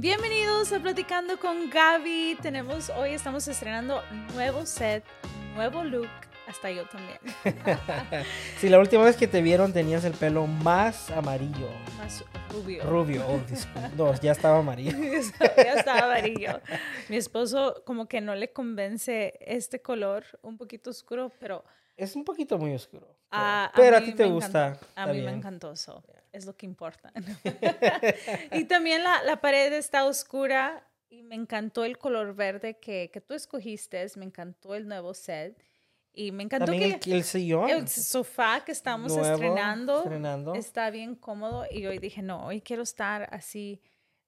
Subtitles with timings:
[0.00, 2.38] Bienvenidos a Platicando con Gaby.
[2.40, 4.00] Tenemos hoy estamos estrenando
[4.32, 5.02] nuevo set,
[5.56, 6.06] nuevo look.
[6.46, 7.18] Hasta yo también.
[8.58, 11.68] sí, la última vez que te vieron tenías el pelo más amarillo.
[11.96, 12.84] Más rubio.
[12.84, 13.90] Rubio, oh, disculpa.
[13.96, 14.96] No, ya estaba amarillo.
[15.56, 16.60] ya estaba amarillo.
[17.08, 21.64] Mi esposo como que no le convence este color, un poquito oscuro, pero...
[21.98, 23.06] Es un poquito muy oscuro.
[23.74, 24.78] Pero, a, ti te gusta.
[24.94, 26.02] A mí me encantó eso.
[26.32, 27.12] Es lo que importa.
[28.52, 33.20] y también la, la, pared está oscura y me encantó el color verde que, que
[33.20, 34.06] tú escogiste.
[34.16, 35.60] Me encantó el nuevo set.
[36.12, 37.68] Y me encantó que el, sillón.
[37.68, 41.64] El sofá que estamos estrenando, está bien cómodo.
[41.70, 43.80] Y hoy dije, no, hoy quiero estar así,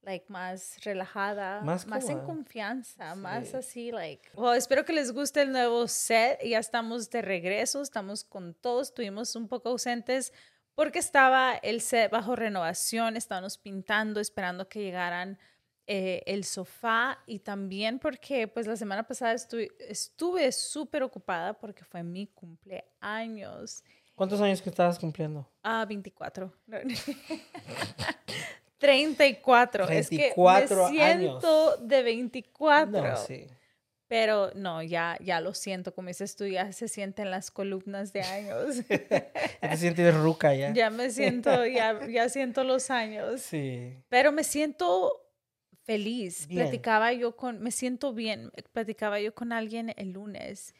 [0.03, 4.31] like, más relajada, más, en confianza, más así, like.
[4.35, 6.41] Well, espero que les guste el nuevo set.
[6.45, 8.89] Ya estamos de regreso, estamos con todos.
[8.89, 10.33] Estuvimos un poco ausentes
[10.75, 15.39] porque estaba el set bajo renovación, estábamos pintando, esperando que llegaran
[15.87, 22.03] eh, el sofá y también porque pues la semana pasada estuve súper ocupada porque fue
[22.03, 23.85] mi cumpleaños.
[24.15, 25.47] ¿Cuántos años que estabas cumpliendo?
[25.63, 26.53] Ah, 24.
[28.81, 29.87] 34.
[29.87, 33.03] 34 es que me siento de 24.
[33.03, 33.47] No, sí.
[34.09, 38.23] Pero no, ya, ya lo siento, como dices tú, ya se sienten las columnas de
[38.23, 38.79] años.
[38.89, 40.73] ya te sientes ruca ya.
[40.73, 43.41] Ya me siento, ya, ya siento los años.
[43.41, 44.03] Sí.
[44.09, 45.31] Pero me siento
[45.85, 46.49] feliz.
[46.49, 50.75] Platicaba yo con, me siento bien, platicaba yo con alguien el lunes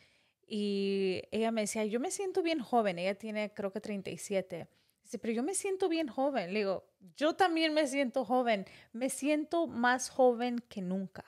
[0.47, 4.67] y ella me decía, yo me siento bien joven, ella tiene creo que 37.
[5.11, 6.53] Dice, pero yo me siento bien joven.
[6.53, 6.85] Le digo,
[7.17, 11.25] yo también me siento joven, me siento más joven que nunca.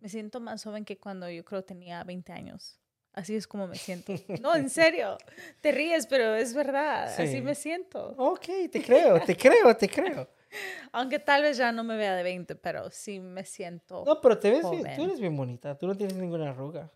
[0.00, 2.78] Me siento más joven que cuando yo creo tenía 20 años.
[3.14, 4.12] Así es como me siento.
[4.42, 5.16] No, en serio.
[5.62, 7.04] Te ríes, pero es verdad.
[7.04, 8.14] Así me siento.
[8.18, 10.28] Ok, te creo, te creo, te creo.
[10.92, 14.04] Aunque tal vez ya no me vea de 20, pero sí me siento.
[14.04, 14.96] No, pero te ves bien.
[14.96, 15.78] Tú eres bien bonita.
[15.78, 16.92] Tú no tienes ninguna arruga.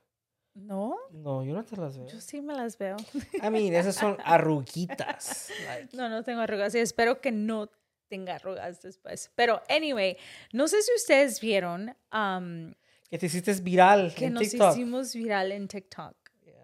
[0.55, 0.97] ¿No?
[1.13, 2.09] No, yo no te las veo.
[2.09, 2.97] Yo sí me las veo.
[3.43, 5.51] I mean, esas son arruguitas.
[5.93, 7.71] No, no tengo arrugas y espero que no
[8.09, 9.31] tenga arrugas después.
[9.35, 10.17] Pero, anyway,
[10.53, 11.95] no sé si ustedes vieron.
[12.13, 12.75] Um,
[13.09, 16.17] que te hiciste viral que nos hicimos viral en TikTok.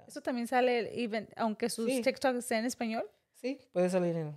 [0.06, 3.04] Eso también sale, even, aunque sus TikToks estén en español.
[3.34, 4.34] Sí, puede salir en.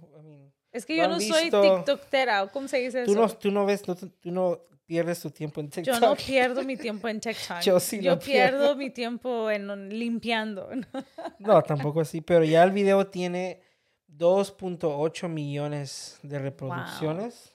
[0.72, 3.14] Es que yo no soy TikToktera, ¿cómo se dice eso?
[3.14, 5.94] Tú no, tú no ves, tú no pierdes tu tiempo en TikTok.
[5.94, 7.60] Yo no pierdo mi tiempo en TikTok.
[7.62, 8.76] yo sí Yo pierdo.
[8.76, 10.70] mi tiempo en limpiando.
[11.40, 13.62] no, tampoco así, pero ya el video tiene
[14.08, 17.54] 2.8 millones de reproducciones.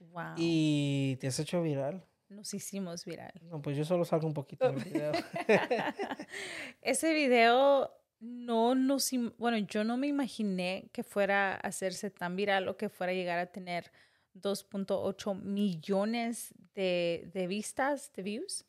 [0.00, 0.34] Wow.
[0.36, 2.02] Y te has hecho viral.
[2.28, 3.32] Nos hicimos viral.
[3.42, 5.12] No, pues yo solo salgo un poquito del video.
[6.80, 12.66] Ese video no nos, bueno, yo no me imaginé que fuera a hacerse tan viral
[12.68, 13.92] o que fuera a llegar a tener
[14.40, 18.64] 2.8 millones de, de, vistas, de views.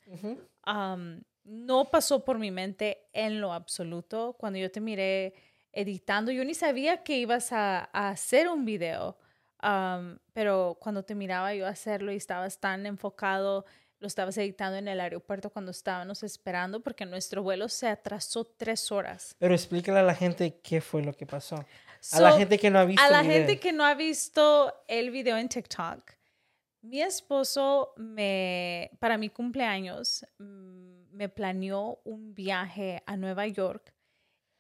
[1.44, 4.36] no pasó por mi mente en lo absoluto.
[4.40, 5.34] Cuando yo te miré
[5.72, 9.18] editando, yo ni sabía que ibas a, a hacer un video.
[10.34, 13.66] pero cuando te miraba yo hacerlo y estabas tan enfocado
[14.00, 18.92] lo estabas editando en el aeropuerto cuando estábamos esperando porque nuestro vuelo se atrasó tres
[18.92, 19.36] horas.
[19.40, 21.66] Pero explícale a la gente qué fue lo que pasó.
[22.12, 23.04] A la gente que no ha visto.
[23.04, 26.12] A la gente que no ha visto el video en TikTok.
[26.82, 33.94] Mi esposo me, para mi cumpleaños, mm, me planeó un viaje a Nueva York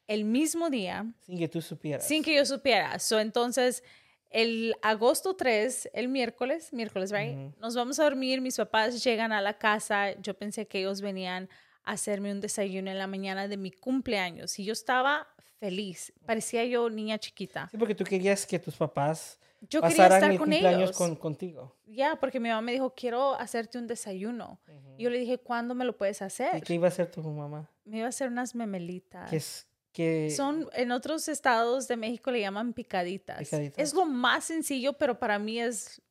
[0.08, 1.06] el mismo día.
[1.26, 2.08] Sin que tú supieras.
[2.08, 2.98] Sin que yo supiera.
[3.00, 3.84] So, entonces,
[4.30, 7.38] el agosto 3, el miércoles, miércoles, right?
[7.60, 11.50] Nos vamos a dormir, mis papás llegan a la casa, yo pensé que ellos venían
[11.84, 15.28] a hacerme un desayuno en la mañana de mi cumpleaños y yo estaba
[15.60, 17.68] feliz, parecía yo niña chiquita.
[17.72, 21.76] Sí, porque tú querías que tus papás yo pasaran estar el con cumpleaños Con, contigo.
[21.86, 24.60] Ya, porque mi mamá me dijo, quiero hacerte un desayuno.
[24.98, 26.58] Y yo le dije, ¿cuándo me lo puedes hacer?
[26.58, 27.70] ¿Y qué iba a hacer tu mamá?
[27.86, 29.30] Me iba a hacer unas memelitas.
[29.30, 33.52] ¿Qué es, son, en otros estados de México le llaman picaditas.
[33.52, 36.02] Es lo más sencillo, pero para mí es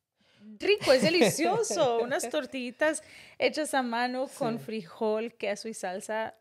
[0.58, 1.98] rico, es delicioso.
[2.02, 3.04] Unas tortillitas
[3.38, 6.34] hechas a mano con frijol, queso y salsa.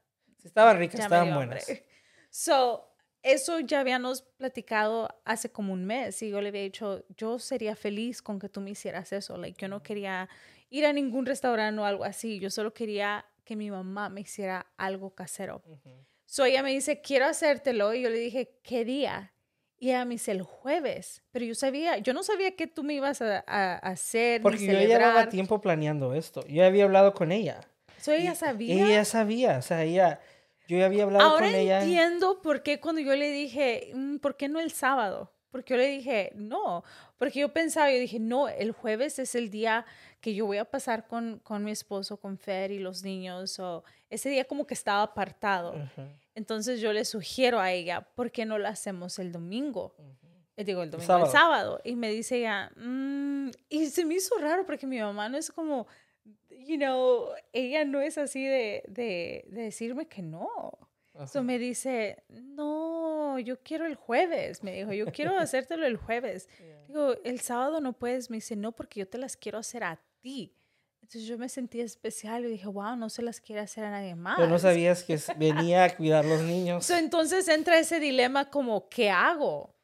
[0.43, 1.65] estaban ricas, estaban buenas.
[2.31, 2.85] So,
[3.25, 7.75] eso ya habíamos platicado hace como un mes y yo le había dicho, yo sería
[7.75, 9.35] feliz con que tú me hicieras eso.
[9.35, 10.29] Like, yo no quería
[10.69, 12.39] ir a ningún restaurante o algo así.
[12.39, 15.63] Yo solo quería que mi mamá me hiciera algo casero.
[16.27, 17.95] So ella me dice, quiero hacértelo.
[17.95, 19.33] Y yo le dije, ¿qué día?
[19.79, 21.23] Y ella me dice, el jueves.
[21.31, 23.39] Pero yo sabía, yo no sabía que tú me ibas a,
[23.77, 24.43] hacer.
[24.43, 26.45] Porque yo llevaba tiempo planeando esto.
[26.45, 27.61] Yo había hablado con ella.
[27.99, 28.85] So ella sabía.
[28.85, 30.19] Ella sabía, o sea, ella,
[30.67, 31.75] yo ya había hablado con ella.
[31.75, 35.31] Ahora entiendo por qué cuando yo le dije, mm, ¿por qué no el sábado?
[35.51, 36.83] Porque yo le dije, no,
[37.17, 39.85] porque yo pensaba, yo dije, no, el jueves es el día
[40.19, 43.83] que yo voy a pasar con, con mi esposo, con Fer y los niños, o
[44.09, 45.75] ese día como que estaba apartado.
[46.33, 49.95] Entonces yo le sugiero a ella, ¿por qué no lo hacemos el domingo?
[50.57, 51.25] Eh, digo, el domingo, sábado.
[51.25, 51.81] el sábado.
[51.85, 55.51] Y me dice ella, mm", y se me hizo raro porque mi mamá no es
[55.51, 55.87] como,
[56.65, 60.49] you know, ella no es así de, de, de decirme que no.
[61.23, 64.63] Eso me dice, no, yo quiero el jueves.
[64.63, 66.49] Me dijo, yo quiero hacértelo el jueves.
[66.87, 68.29] Digo, el sábado no puedes.
[68.29, 70.53] Me dice, no, porque yo te las quiero hacer a ti.
[71.01, 74.15] Entonces yo me sentí especial y dije, wow, no se las quiere hacer a nadie
[74.15, 74.37] más.
[74.37, 76.89] Pero no sabías que venía a cuidar los niños.
[76.89, 79.74] entonces entra ese dilema como, ¿qué hago?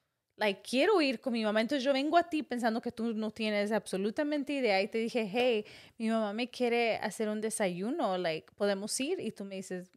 [0.42, 1.62] Like, quiero ir con mi mamá.
[1.62, 5.30] Entonces yo vengo a ti pensando que tú no tienes absolutamente idea y te dije,
[5.32, 5.64] hey,
[6.00, 9.20] mi mamá me quiere hacer un desayuno, like, ¿podemos ir?
[9.20, 9.92] Y tú me dices,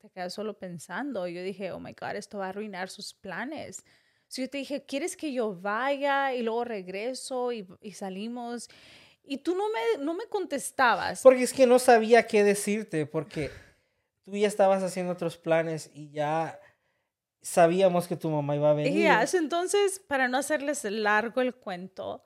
[0.00, 1.26] te quedas solo pensando.
[1.26, 3.84] Y yo dije, oh my God, esto va a arruinar sus planes.
[4.28, 8.68] Si yo te dije, ¿quieres que yo vaya y luego regreso y, y salimos?
[9.24, 11.20] Y tú no me, no me contestabas.
[11.20, 13.50] Porque es que no sabía qué decirte, porque
[14.24, 16.60] tú ya estabas haciendo otros planes y ya
[17.42, 18.92] sabíamos que tu mamá iba a venir.
[18.96, 22.22] Y entonces, para no hacerles largo el cuento,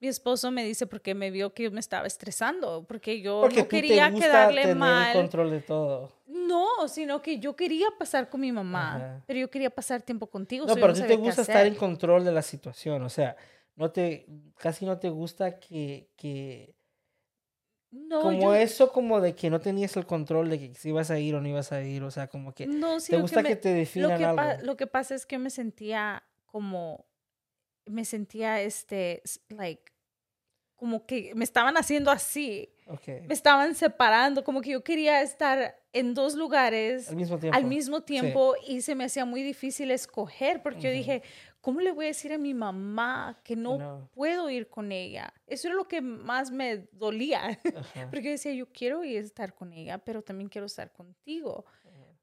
[0.00, 3.68] mi esposo me dice porque me vio que yo me estaba estresando, porque yo no
[3.68, 5.08] quería quedarle tener mal.
[5.08, 6.12] El control de todo.
[6.26, 10.66] No, sino que yo quería pasar con mi mamá, pero yo quería pasar tiempo contigo.
[10.66, 13.36] No, pero a ti te gusta estar en control de la situación, o sea,
[13.74, 14.26] no te,
[14.58, 16.75] casi no te gusta que, que
[17.90, 21.18] no, como eso como de que no tenías el control de que si ibas a
[21.18, 23.72] ir o no ibas a ir, o sea, como que no, te gusta que, te
[23.72, 24.64] definan lo que algo.
[24.64, 27.06] lo que pasa es que me sentía como
[27.86, 29.92] me sentía este, like,
[30.74, 32.68] como que me estaban haciendo así.
[33.06, 37.64] Me estaban separando, como que yo quería estar en dos lugares al mismo tiempo, al
[37.64, 41.22] mismo tiempo y se me hacía muy difícil escoger porque yo dije,
[41.66, 45.34] ¿cómo le voy a decir a mi mamá que no, puedo ir con ella?
[45.48, 47.58] Eso es lo que más me dolía,
[48.08, 51.64] porque yo decía, yo quiero ir a estar con ella, pero también quiero estar contigo.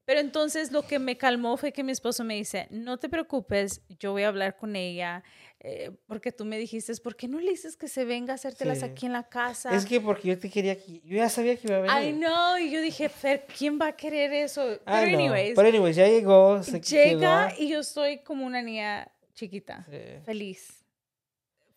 [0.06, 3.82] Pero entonces lo que me calmó fue que mi esposo me dice, no te preocupes,
[4.00, 5.24] yo voy a hablar con ella,
[5.60, 8.82] eh, porque tú me dijiste, ¿por qué no le dices que se venga a hacértelas
[8.82, 9.76] aquí en la casa?
[9.76, 11.96] Es que porque yo te quería, yo ya sabía que iba a venir.
[11.96, 14.80] Ay, no, y yo dije, Fer, ¿quién va a querer eso?
[14.86, 15.54] Pero anyways.
[15.54, 16.64] Pero anyways, ya llegó.
[16.64, 19.86] Se llega y yo estoy como una niña chiquita,
[20.24, 20.86] feliz,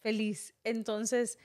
[0.03, 0.55] feliz.
[0.65, 1.39] Entonces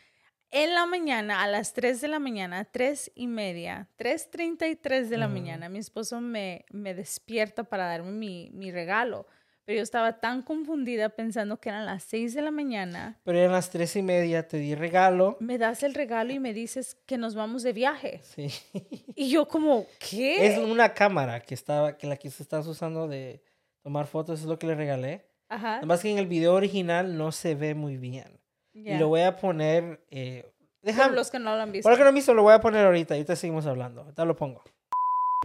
[0.54, 5.30] en la mañana, a las 3 de la mañana, 3 y media, 3.33 de la
[5.30, 9.28] mañana, mi esposo me, me despierta para darme mi, mi, regalo.
[9.64, 13.18] Pero yo estaba tan confundida pensando que eran las 6 de la mañana.
[13.24, 15.38] Pero eran las 3 y media, te di regalo.
[15.40, 18.20] Me das el regalo y me dices que nos vamos de viaje.
[18.22, 18.50] Sí.
[19.16, 20.48] Y yo como, ¿qué?
[20.48, 23.42] Es una cámara que estaba, que la que se estás usando de
[23.82, 25.31] tomar fotos, es lo que le regalé.
[25.52, 25.78] Ajá.
[25.78, 28.40] Además que en el video original no se ve muy bien.
[28.74, 30.02] Y lo voy a poner.
[30.10, 30.50] Eh,
[30.82, 31.84] déjame, los que no lo han visto.
[31.84, 33.16] Por lo que no han visto, lo voy a poner ahorita.
[33.16, 34.02] Ahorita seguimos hablando.
[34.02, 34.64] Ahorita lo pongo.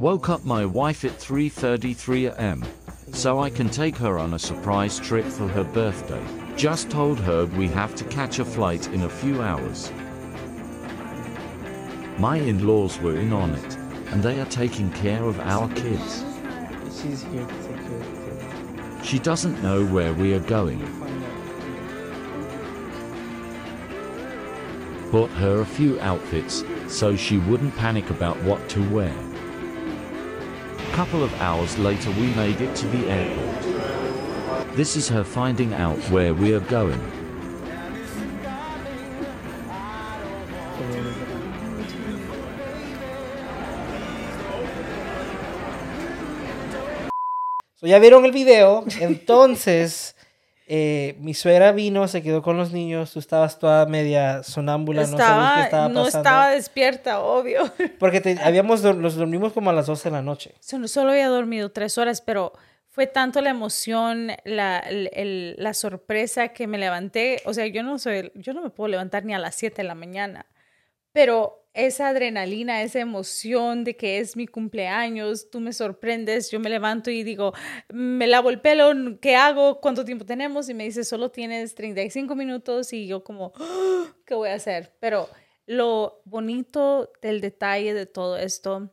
[0.01, 2.63] Woke up my wife at 3:33 a.m.
[3.13, 6.23] so I can take her on a surprise trip for her birthday.
[6.57, 9.91] Just told her we have to catch a flight in a few hours.
[12.19, 13.77] My in-laws were in on it,
[14.13, 16.25] and they are taking care of our kids.
[17.03, 17.47] She's here
[19.07, 20.81] She doesn't know where we are going.
[25.13, 29.15] bought her a few outfits so she wouldn't panic about what to wear.
[30.79, 34.77] A couple of hours later we made it to the airport.
[34.77, 37.01] This is her finding out where we are going.
[47.87, 50.15] Ya vieron el video, entonces
[50.69, 55.17] Eh, mi suegra vino, se quedó con los niños, tú estabas toda media sonámbula, no
[55.17, 56.01] sabías qué estaba pasando.
[56.01, 57.73] No estaba despierta, obvio.
[58.01, 60.55] Porque habíamos, los dormimos como a las 12 de la noche.
[60.59, 62.53] Solo, solo había dormido tres horas, pero
[62.89, 67.43] fue tanto la emoción, la, la sorpresa que me levanté.
[67.45, 69.87] O sea, yo no soy, yo no me puedo levantar ni a las 7 de
[69.87, 70.47] la mañana,
[71.13, 76.71] pero esa adrenalina, esa emoción de que es mi cumpleaños, tú me sorprendes, yo me
[76.71, 77.53] levanto y digo,
[77.93, 78.91] me lavo el pelo,
[79.21, 79.81] ¿qué hago?
[79.81, 80.71] ¿Cuánto tiempo tenemos?
[80.71, 84.07] Y me dice, solo tienes 35 minutos y yo como, ¡Ah!
[84.25, 84.95] ¿qué voy a hacer?
[85.01, 85.29] Pero
[85.67, 88.91] lo bonito del detalle de todo esto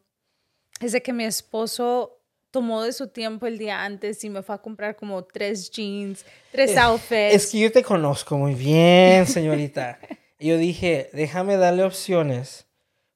[0.82, 2.20] es de que mi esposo
[2.52, 6.26] tomó de su tiempo el día antes y me fue a comprar como tres jeans,
[6.52, 7.34] tres outfits.
[7.34, 10.00] Es que yo te conozco muy bien, señorita.
[10.38, 12.68] yo dije, déjame darle opciones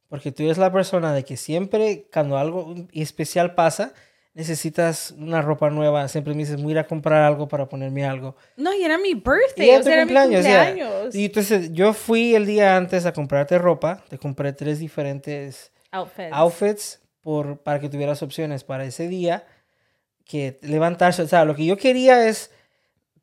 [0.10, 3.94] porque tú eres la persona de que siempre cuando algo especial pasa,
[4.34, 8.06] necesitas una ropa nueva, siempre me dices, voy a ir a comprar algo para ponerme
[8.06, 8.36] algo.
[8.56, 11.16] No, y era mi birthday, o sea, era cumpleaños, mi cumpleaños.
[11.16, 16.30] y entonces yo fui el día antes a comprarte ropa, te compré tres diferentes outfits,
[16.32, 19.48] outfits por, para que tuvieras opciones para ese día,
[20.24, 22.52] que levantarse, o sea, lo que yo quería es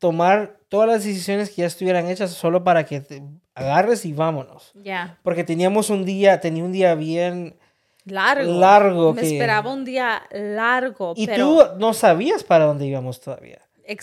[0.04, 3.22] tomar todas las decisiones que ya estuvieran hechas solo para que te
[3.54, 4.70] agarres y vámonos.
[4.74, 5.18] Ya.
[5.22, 7.56] Porque teníamos un día, tenía un día bien
[8.04, 8.52] largo.
[8.52, 9.14] Largo.
[9.14, 11.14] Me esperaba un día largo.
[11.16, 13.62] Y tú no sabías para dónde íbamos todavía.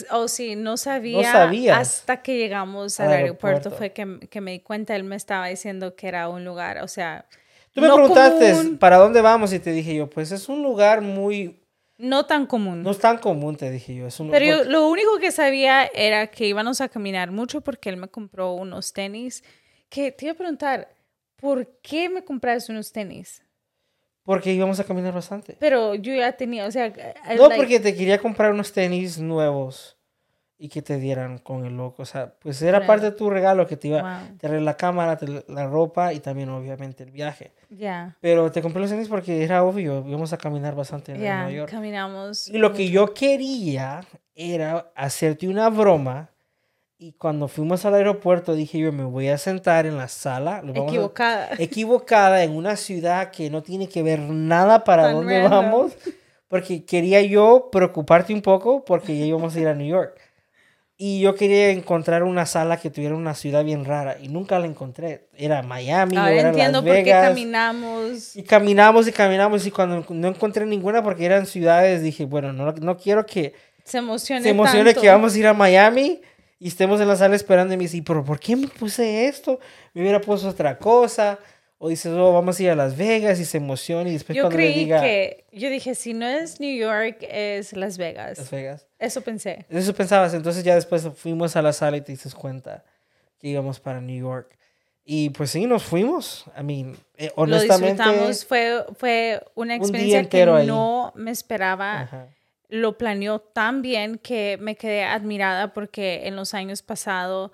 [0.09, 1.77] oh, sí, no sabía.
[1.77, 3.69] Hasta que llegamos al, aeropuerto.
[3.69, 6.87] fue que, que, me di cuenta, él me estaba diciendo que era un lugar, o
[6.87, 7.27] sea...
[7.73, 11.60] Tú me preguntaste para dónde vamos y te dije yo, pues es un lugar muy...
[12.01, 12.81] No tan común.
[12.81, 14.07] No es tan común, te dije yo.
[14.31, 18.07] Pero yo, lo único que sabía era que íbamos a caminar mucho porque él me
[18.07, 19.43] compró unos tenis.
[19.87, 20.89] Que te iba a preguntar,
[21.35, 23.43] ¿por qué me compraste unos tenis?
[24.23, 25.57] Porque íbamos a caminar bastante.
[25.59, 26.91] Pero yo ya tenía, o sea...
[27.37, 29.97] No, porque te quería comprar unos tenis nuevos
[30.57, 32.03] y que te dieran con el loco.
[32.03, 35.19] O sea, pues era parte de tu regalo que te iba a tener la cámara,
[35.47, 37.51] la ropa y también obviamente el viaje.
[37.71, 38.17] Ya.
[38.19, 41.71] Pero te compré los tenis porque era obvio, íbamos a caminar bastante en Nueva York.
[41.71, 42.49] caminamos.
[42.49, 44.01] Y lo que yo quería
[44.35, 46.29] era hacerte una broma
[46.97, 50.61] y cuando fuimos al aeropuerto dije yo me voy a sentar en la sala.
[50.75, 51.49] equivocada.
[51.57, 55.93] equivocada en una ciudad que no tiene que ver nada para dónde vamos.
[56.47, 60.19] Porque quería yo preocuparte un poco porque ya íbamos a ir a New York.
[61.03, 64.67] Y yo quería encontrar una sala que tuviera una ciudad bien rara y nunca la
[64.67, 65.29] encontré.
[65.35, 68.35] Era Miami, Ahora era entiendo por qué caminamos.
[68.35, 72.71] Y caminamos y caminamos y cuando no encontré ninguna porque eran ciudades dije, bueno, no,
[72.73, 76.21] no quiero que se emocione, se emocione que vamos a ir a Miami
[76.59, 79.59] y estemos en la sala esperando y me dice, ¿pero por qué me puse esto?
[79.95, 81.39] Me hubiera puesto otra cosa.
[81.79, 84.43] O dices, oh, vamos a ir a Las Vegas y se emociona y después yo
[84.43, 85.01] cuando creí le diga...
[85.01, 88.37] que, yo dije, si no es New York, es Las Vegas.
[88.37, 88.85] Las Vegas.
[89.01, 89.65] Eso pensé.
[89.69, 90.33] Eso pensabas.
[90.33, 92.85] Entonces ya después fuimos a la sala y te dices cuenta
[93.39, 94.57] que íbamos para New York.
[95.03, 96.45] Y pues sí, nos fuimos.
[96.57, 98.05] I mean, eh, honestamente...
[98.05, 98.45] Lo disfrutamos.
[98.45, 102.01] Fue, fue una experiencia que no me esperaba.
[102.01, 102.27] Ajá
[102.71, 107.51] lo planeó tan bien que me quedé admirada porque en los años pasados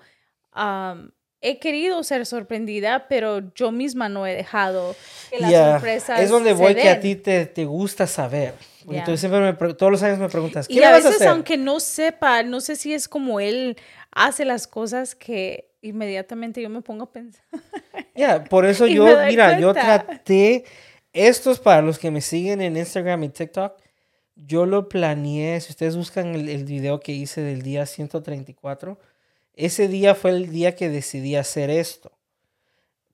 [1.40, 4.96] he querido ser sorprendida, pero yo misma no he dejado
[5.30, 8.54] que las sorpresas Es donde voy que a ti te, te gusta saber.
[8.88, 12.42] Entonces siempre me, todos los años me preguntas, ¿qué y a veces, aunque no sepa,
[12.42, 13.76] no sé si es como él
[14.12, 17.44] hace las cosas que inmediatamente yo me pongo a pensar.
[18.14, 20.64] Ya, por eso yo, mira, yo traté,
[21.12, 23.74] estos para los que me siguen en Instagram y TikTok,
[24.34, 28.98] yo lo planeé, si ustedes buscan el, el, video que hice del día 134,
[29.58, 32.12] ese día fue el día que decidí hacer esto.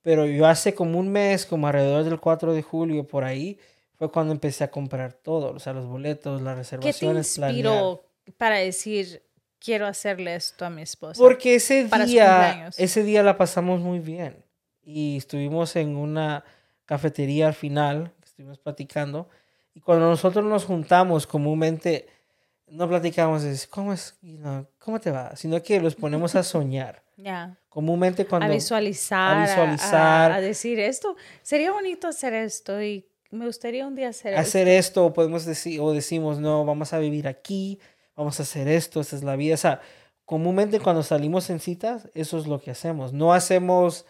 [0.02, 3.58] Pero yo hace como un mes, como alrededor del 4 de julio, por ahí,
[3.94, 7.34] fue cuando empecé a comprar todo, o sea, los boletos, las reservaciones.
[7.34, 8.04] ¿Qué te inspiró
[8.36, 9.22] para decir,
[9.58, 11.18] quiero hacerle esto a mi esposa?
[11.18, 14.44] Porque ese día, ese día la pasamos muy bien.
[14.82, 16.44] Y estuvimos en una
[16.84, 19.30] cafetería al final, estuvimos platicando
[19.72, 22.06] y cuando nosotros nos juntamos, comúnmente
[22.74, 24.16] no platicamos de cómo es,
[24.78, 27.02] cómo te va, sino que los ponemos a soñar.
[27.16, 27.56] Ya.
[27.68, 28.48] Comúnmente cuando...
[28.48, 29.36] A visualizar.
[29.36, 30.32] A visualizar.
[30.32, 31.14] A, decir esto.
[31.42, 35.06] Sería bonito hacer esto y me gustaría un día hacer, hacer esto.
[35.06, 37.78] o podemos decir, o decimos, no, vamos a vivir aquí,
[38.16, 39.54] vamos a hacer esto, esta es la vida.
[39.54, 39.80] O sea,
[40.24, 43.12] comúnmente cuando salimos en citas, eso es lo que hacemos.
[43.12, 44.06] No hacemos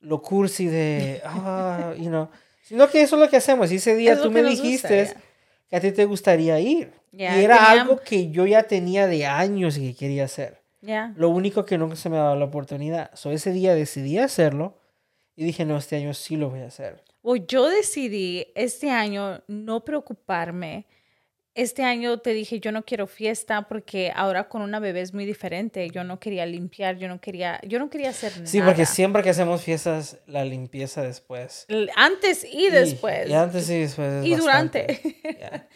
[0.00, 2.28] lo cursi de, ah, you know,
[2.62, 3.72] Sino que eso es lo que hacemos.
[3.72, 5.14] Y ese día tú me dijiste
[5.72, 6.92] que a ti te gustaría ir.
[7.12, 10.60] y era algo que yo ya tenía de años y que quería hacer.
[11.16, 13.10] Lo único que nunca se me ha dado la oportunidad.
[13.14, 14.76] So, ese día decidí hacerlo
[15.34, 17.02] y dije, no, este año sí lo voy a hacer.
[17.22, 20.84] O yo decidí este año no preocuparme
[21.54, 25.26] este año te dije, yo no quiero fiesta porque ahora con una bebé es muy
[25.26, 25.88] diferente.
[25.90, 28.46] Yo no quería limpiar, yo no quería, yo no quería hacer nada.
[28.46, 31.66] Sí, porque siempre que hacemos fiestas, la limpieza después.
[31.94, 33.28] Antes y después.
[33.28, 34.24] Y, antes y después.
[34.24, 35.00] y durante.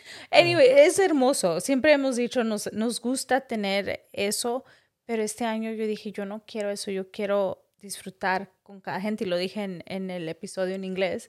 [0.31, 1.61] anyway, es hermoso.
[1.61, 4.65] Siempre hemos dicho, nos, nos gusta tener eso,
[5.05, 9.25] pero este año yo dije, yo no quiero eso, yo quiero disfrutar con cada gente
[9.25, 11.29] y lo dije en, en el episodio en inglés,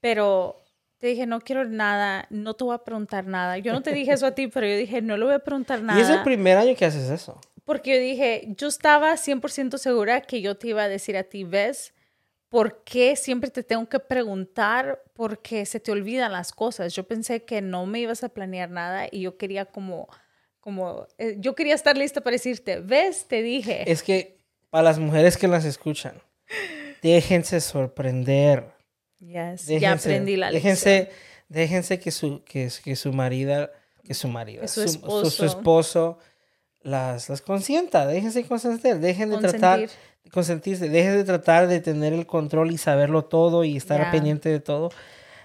[0.00, 0.65] pero
[1.06, 3.58] te dije, no quiero nada, no te voy a preguntar nada.
[3.58, 5.80] Yo no te dije eso a ti, pero yo dije, no le voy a preguntar
[5.80, 5.96] nada.
[5.96, 7.40] Y es el primer año que haces eso.
[7.64, 11.44] Porque yo dije, yo estaba 100% segura que yo te iba a decir a ti,
[11.44, 11.94] ¿ves?
[12.48, 15.00] ¿Por qué siempre te tengo que preguntar?
[15.12, 16.92] Porque se te olvidan las cosas.
[16.92, 20.08] Yo pensé que no me ibas a planear nada y yo quería como,
[20.58, 23.26] como, eh, yo quería estar lista para decirte, ¿ves?
[23.28, 23.88] Te dije.
[23.88, 26.20] Es que para las mujeres que las escuchan,
[27.00, 28.75] déjense sorprender
[29.20, 30.74] ya aprendí la lección.
[30.74, 31.10] Déjense,
[31.48, 33.70] déjense que su, que, que su marido
[34.06, 35.30] que su marido, su, esposo.
[35.30, 36.18] Su, esposo
[36.82, 39.88] las, las consienta, déjense consentir, dejen de tratar
[40.30, 44.60] consentirse, dejen de tratar de tener el control y saberlo todo y estar pendiente de
[44.60, 44.90] todo.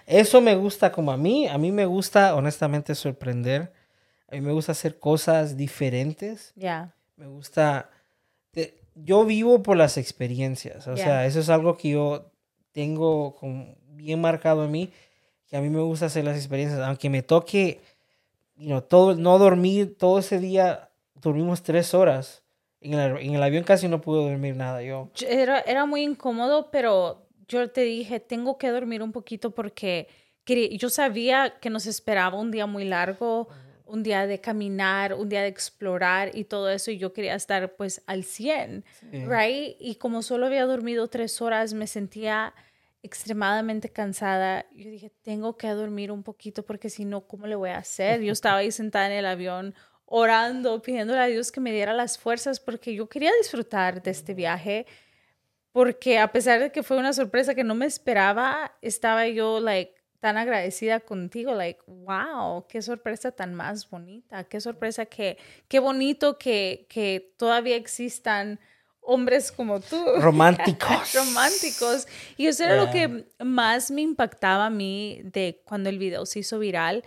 [0.06, 3.72] Eso me gusta como a mí, a mí me gusta honestamente sorprender,
[4.28, 6.52] a mí me gusta hacer cosas diferentes.
[6.56, 6.94] Ya.
[7.16, 7.90] Me gusta,
[8.96, 12.31] yo vivo por las experiencias, o sea, eso es algo que yo
[12.72, 13.36] tengo
[13.90, 14.94] bien marcado en mí,
[15.48, 17.82] que a mí me gusta hacer las experiencias, aunque me toque,
[18.56, 20.90] you todo, no dormir todo ese día
[21.22, 22.44] dormimos tres horas.
[22.80, 25.12] En el, en el avión casi no pude dormir nada yo.
[25.28, 30.08] Era, era muy incómodo, pero yo te dije, tengo que dormir un poquito porque
[30.78, 33.48] yo sabía que nos esperaba un día muy largo,
[33.92, 37.76] un día de caminar, un día de explorar y todo eso, y yo quería estar
[37.76, 38.86] pues al 100,
[39.28, 39.76] right?
[39.80, 42.54] Y como solo había dormido tres horas, me sentía
[43.04, 44.66] extremadamente cansada.
[44.74, 48.22] Yo dije, tengo que dormir un poquito porque si no, ¿cómo le voy a hacer?
[48.22, 52.18] Yo estaba ahí sentada en el avión orando, pidiéndole a Dios que me diera las
[52.18, 54.86] fuerzas porque yo quería disfrutar de este viaje,
[55.74, 60.01] porque a pesar de que fue una sorpresa que no me esperaba, estaba yo like
[60.22, 65.38] tan agradecida contigo, like, wow, qué sorpresa tan más bonita, qué sorpresa que,
[65.68, 68.60] qué bonito que, que todavía existan
[69.02, 69.98] hombres como tú.
[70.20, 71.14] Románticos.
[71.14, 72.08] Románticos.
[72.38, 76.40] Y eso era lo que más me impactaba a mí de cuando el video se
[76.40, 77.04] hizo viral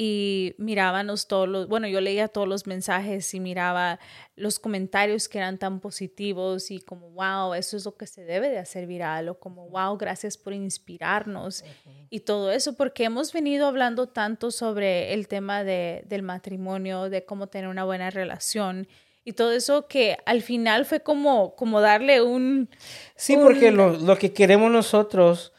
[0.00, 3.98] y mirábamos todos los, bueno, yo leía todos los mensajes y miraba
[4.36, 8.48] los comentarios que eran tan positivos y como, wow, eso es lo que se debe
[8.48, 11.64] de hacer viral o como, wow, gracias por inspirarnos
[12.10, 17.24] y todo eso, porque hemos venido hablando tanto sobre el tema de, del matrimonio, de
[17.24, 18.86] cómo tener una buena relación
[19.24, 22.70] y todo eso que al final fue como, como darle un...
[23.16, 25.52] Sí, porque lo, lo que queremos nosotros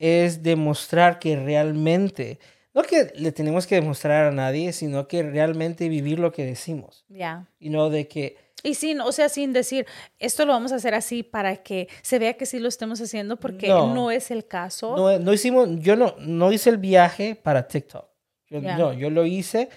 [0.00, 2.40] es demostrar que realmente
[2.74, 7.04] no que le tenemos que demostrar a nadie, sino que realmente vivir lo que decimos.
[7.08, 7.48] Ya.
[7.60, 8.36] Y no de que...
[8.64, 9.86] Y sin, o sea, sin decir,
[10.18, 13.36] esto lo vamos a hacer así para que se vea que sí lo estemos haciendo,
[13.36, 14.96] porque no, es el caso.
[14.96, 18.06] No, no hicimos, yo no, no hice el viaje para TikTok.
[18.48, 19.68] Yo, No, yo lo hice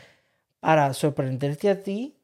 [0.59, 2.15] para sorprenderte a ti,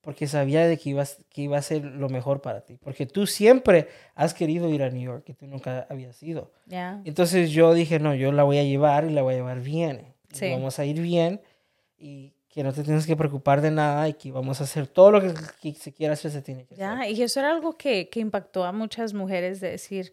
[0.00, 2.78] porque sabía de que, ibas, que iba a ser lo mejor para ti.
[2.82, 6.50] Porque tú siempre has querido ir a New York, que tú nunca habías ido.
[6.64, 7.02] Ya.
[7.04, 10.15] Entonces yo dije, no, yo la voy a llevar y la voy a llevar bien
[10.40, 11.40] vamos a ir bien
[11.98, 15.10] y que no te tienes que preocupar de nada y que vamos a hacer todo
[15.10, 17.10] lo que, se quiera hacer, se tiene que hacer.
[17.10, 20.10] y eso era algo que, que impactó a muchas mujeres de decir,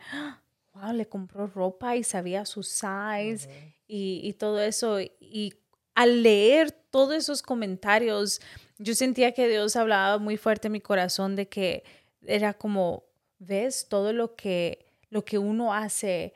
[0.73, 3.47] wow, le compró ropa y sabía su size
[3.87, 4.99] y, y, todo eso.
[4.99, 5.53] Y
[5.95, 8.41] al leer todos esos comentarios,
[8.77, 11.83] yo sentía que Dios hablaba muy fuerte en mi corazón de que
[12.25, 13.05] era como,
[13.39, 16.33] ves todo lo que, lo que uno hace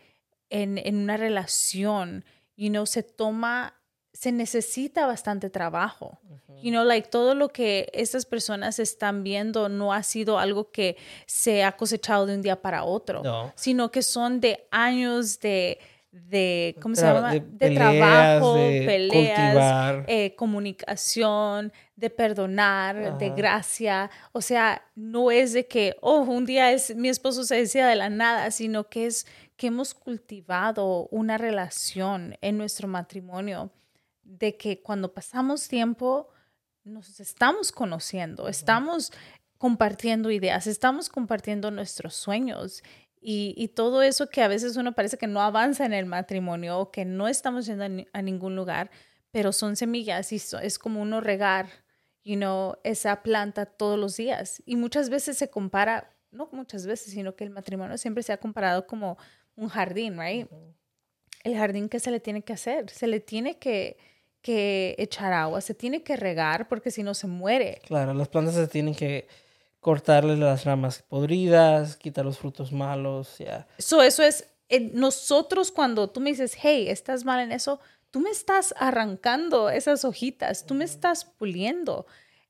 [0.50, 2.24] en, en una relación,
[2.58, 3.74] you know, se toma
[4.18, 6.18] se necesita bastante trabajo.
[6.64, 10.98] You know, like todo lo que estas personas están viendo no ha sido algo que
[11.28, 13.22] se ha cosechado de un día para otro,
[13.56, 15.78] sino que son de años de,
[16.12, 17.32] de ¿cómo se llama?
[17.32, 24.10] De, trabajo, peleas, eh, comunicación, de perdonar, de gracia.
[24.32, 27.96] O sea, no es de que, oh, un día es, mi esposo se decía de
[27.96, 33.72] la nada, sino que es que hemos cultivado una relación en nuestro matrimonio
[34.24, 36.30] de que cuando pasamos tiempo
[36.84, 39.12] nos estamos conociendo, estamos
[39.58, 42.84] compartiendo ideas, estamos compartiendo nuestros sueños
[43.20, 46.92] y, todo eso que a veces uno parece que no avanza en el matrimonio o
[46.92, 48.90] que no estamos yendo a, ningún lugar,
[49.32, 51.68] pero son semillas y es como uno regar,
[52.24, 54.62] you know, esa planta todos los días.
[54.66, 58.38] Y muchas veces se compara, no muchas veces, sino que el matrimonio siempre se ha
[58.38, 59.18] comparado como
[59.58, 60.48] un jardín, right?
[61.44, 63.98] El jardín que se le tiene que hacer, se le tiene que,
[64.42, 67.82] que echar agua, se tiene que regar porque si no se muere.
[67.86, 69.28] Claro, las plantas se tienen que
[69.80, 73.68] cortarle las ramas podridas, quitar los frutos malos, ya.
[73.78, 74.48] eso es,
[74.94, 77.80] nosotros cuando tú me dices, hey, estás mal en eso,
[78.12, 82.06] tú me estás arrancando esas hojitas, tú me estás puliendo.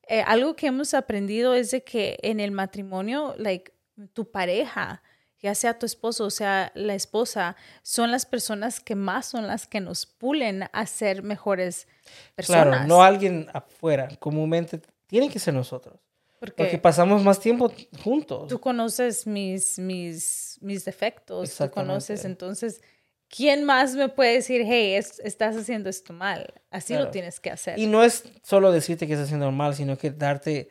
[0.08, 3.74] Eh, algo que hemos aprendido es de que en el matrimonio, like,
[4.14, 5.02] tu pareja
[5.40, 9.68] ya sea tu esposo o sea la esposa, son las personas que más son las
[9.68, 11.88] que nos pulen a ser mejores
[12.36, 12.68] personas.
[12.68, 14.10] Claro, no alguien afuera.
[14.20, 16.00] Comúnmente tiene que ser nosotros.
[16.40, 17.72] Porque, pasamos más tiempo
[18.04, 18.48] juntos.
[18.48, 22.82] Tú conoces mis, mis, mis defectos, tú conoces, entonces,
[23.28, 26.54] ¿quién más me puede decir, hey, estás haciendo esto mal?
[26.70, 27.80] Así lo tienes que hacer.
[27.80, 30.70] Y no es solo decirte que estás haciendo mal, sino que darte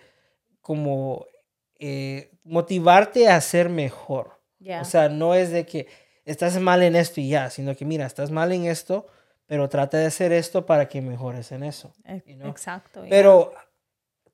[0.61, 1.27] como
[1.81, 4.36] eh, motivarte a ser mejor.
[4.81, 5.87] O sea, no es de que
[6.25, 9.07] estás mal en esto y ya, sino que mira, estás mal en esto,
[9.47, 11.93] pero trata de hacer esto para que mejores en eso.
[12.05, 13.05] E, exacto.
[13.09, 13.53] Pero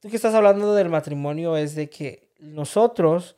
[0.00, 3.36] tú que estás hablando del matrimonio es de que nosotros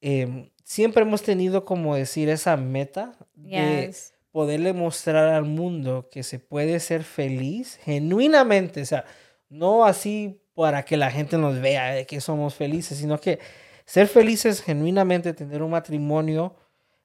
[0.00, 3.94] em, siempre hemos tenido como decir esa meta de
[4.32, 9.04] poderle mostrar al mundo que se puede ser feliz genuinamente, o sea,
[9.48, 13.38] no así para que la gente nos vea de que somos felices, sino que
[13.86, 16.54] ser felices genuinamente, tener un matrimonio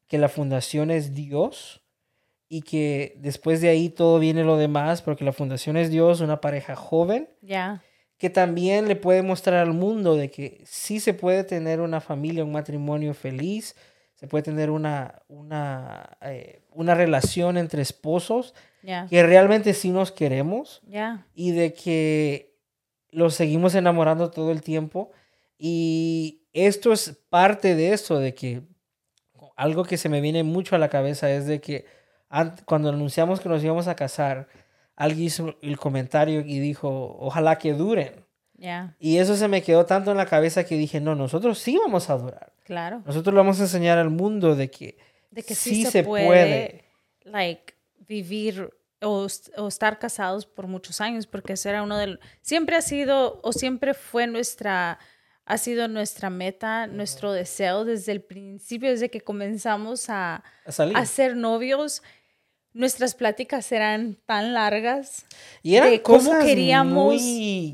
[0.08, 1.82] que la fundación es Dios
[2.50, 6.42] y que después de ahí todo viene lo demás, porque la fundación es Dios, una
[6.42, 7.30] pareja joven.
[7.42, 7.82] Ya
[8.22, 12.44] que también le puede mostrar al mundo de que sí se puede tener una familia,
[12.44, 13.76] un matrimonio feliz,
[14.14, 18.54] se puede tener una, una, eh, una relación entre esposos
[19.10, 20.84] que realmente sí nos queremos
[21.34, 22.60] y de que
[23.10, 25.10] los seguimos enamorando todo el tiempo.
[25.58, 28.62] Y esto es parte de eso, de que
[29.56, 31.86] algo que se me viene mucho a la cabeza es de que
[32.66, 34.48] cuando anunciamos que nos íbamos a casar,
[34.96, 38.26] alguien hizo el comentario y dijo, ojalá que duren.
[39.00, 42.10] Y eso se me quedó tanto en la cabeza que dije, no, nosotros sí vamos
[42.10, 42.54] a durar.
[42.64, 43.02] Claro.
[43.06, 44.98] Nosotros le vamos a enseñar al mundo de que,
[45.32, 46.86] de que sí, se, puede,
[47.24, 47.74] like,
[48.08, 48.70] vivir
[49.02, 52.20] o, o, estar casados por muchos años, porque ese era uno del...
[52.42, 55.00] Siempre ha sido o siempre fue nuestra...
[55.52, 60.44] Ha sido nuestra meta, nuestro deseo desde el principio, desde que comenzamos a, a,
[60.96, 62.02] a ser novios.
[62.72, 65.26] Nuestras pláticas eran tan largas
[65.62, 67.22] y de cómo queríamos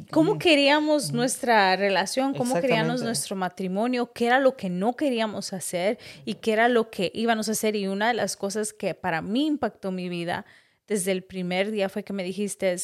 [0.10, 6.00] cómo queríamos nuestra relación cómo queríamos nuestro matrimonio qué era lo que no queríamos hacer
[6.26, 7.76] y qué era lo que íbamos a hacer.
[7.76, 10.48] Y una de las cosas que para mí impactó mi vida
[10.88, 12.76] desde el primer día fue que me dijiste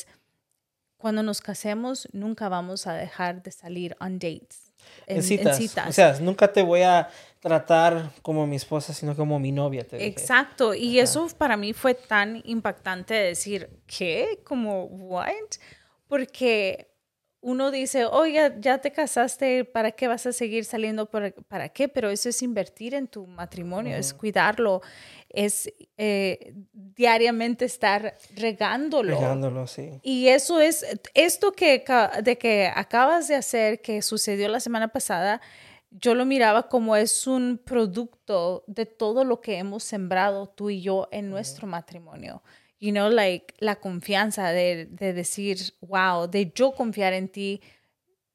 [0.98, 4.63] cuando nos casemos nunca vamos a dejar de salir on dates
[5.08, 5.60] en, citas.
[5.88, 9.86] O sea, nunca te voy a tratar como mi esposa, sino como mi novia.
[9.86, 10.74] Te Exacto.
[10.74, 14.40] Y eso para mí fue tan impactante decir, ¿qué?
[14.46, 15.28] Como, ¿what?
[16.08, 16.93] Porque
[17.44, 21.10] uno dice, oye, ya te casaste, ¿para qué vas a seguir saliendo?
[21.10, 21.90] ¿Para, qué?
[21.90, 24.82] Pero eso es invertir en tu matrimonio, es cuidarlo,
[25.28, 29.20] es eh, diariamente estar regándolo.
[29.20, 30.00] Regándolo, sí.
[30.04, 31.84] Y eso es, esto que,
[32.24, 35.42] de que acabas de hacer, que sucedió la semana pasada,
[35.92, 40.82] yo lo miraba como es un producto de todo lo que hemos sembrado tú y
[40.82, 42.42] yo en nuestro matrimonio
[42.84, 47.62] you know, like la confianza de, de, decir, wow, de yo confiar en ti,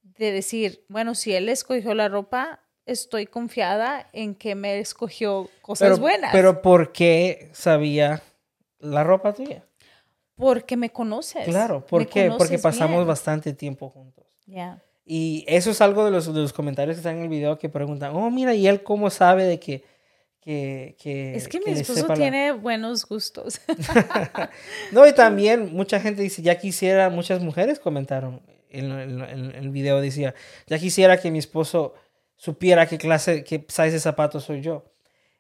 [0.03, 6.01] de decir, bueno, si él escogió la ropa, estoy confiada en que me escogió cosas
[6.01, 6.33] buenas.
[6.33, 8.23] Pero ¿por qué sabía
[8.79, 9.67] la ropa tuya?
[10.35, 11.45] Porque me conoces.
[11.45, 12.33] Claro, ¿por qué?
[12.39, 14.25] Porque pasamos bastante tiempo juntos.
[15.05, 17.69] Y eso es algo de los, de los comentarios que están en el video que
[17.69, 19.85] preguntan, oh, mira, ¿y él cómo sabe de que
[20.41, 20.97] que,
[21.35, 23.61] es que, mi esposo tiene buenos gustos.
[24.93, 30.35] no, y también mucha gente dice, ya quisiera, muchas mujeres comentaron en, el video, decía,
[30.67, 31.95] ya quisiera que mi esposo
[32.37, 34.85] supiera qué clase, qué size de zapatos soy yo.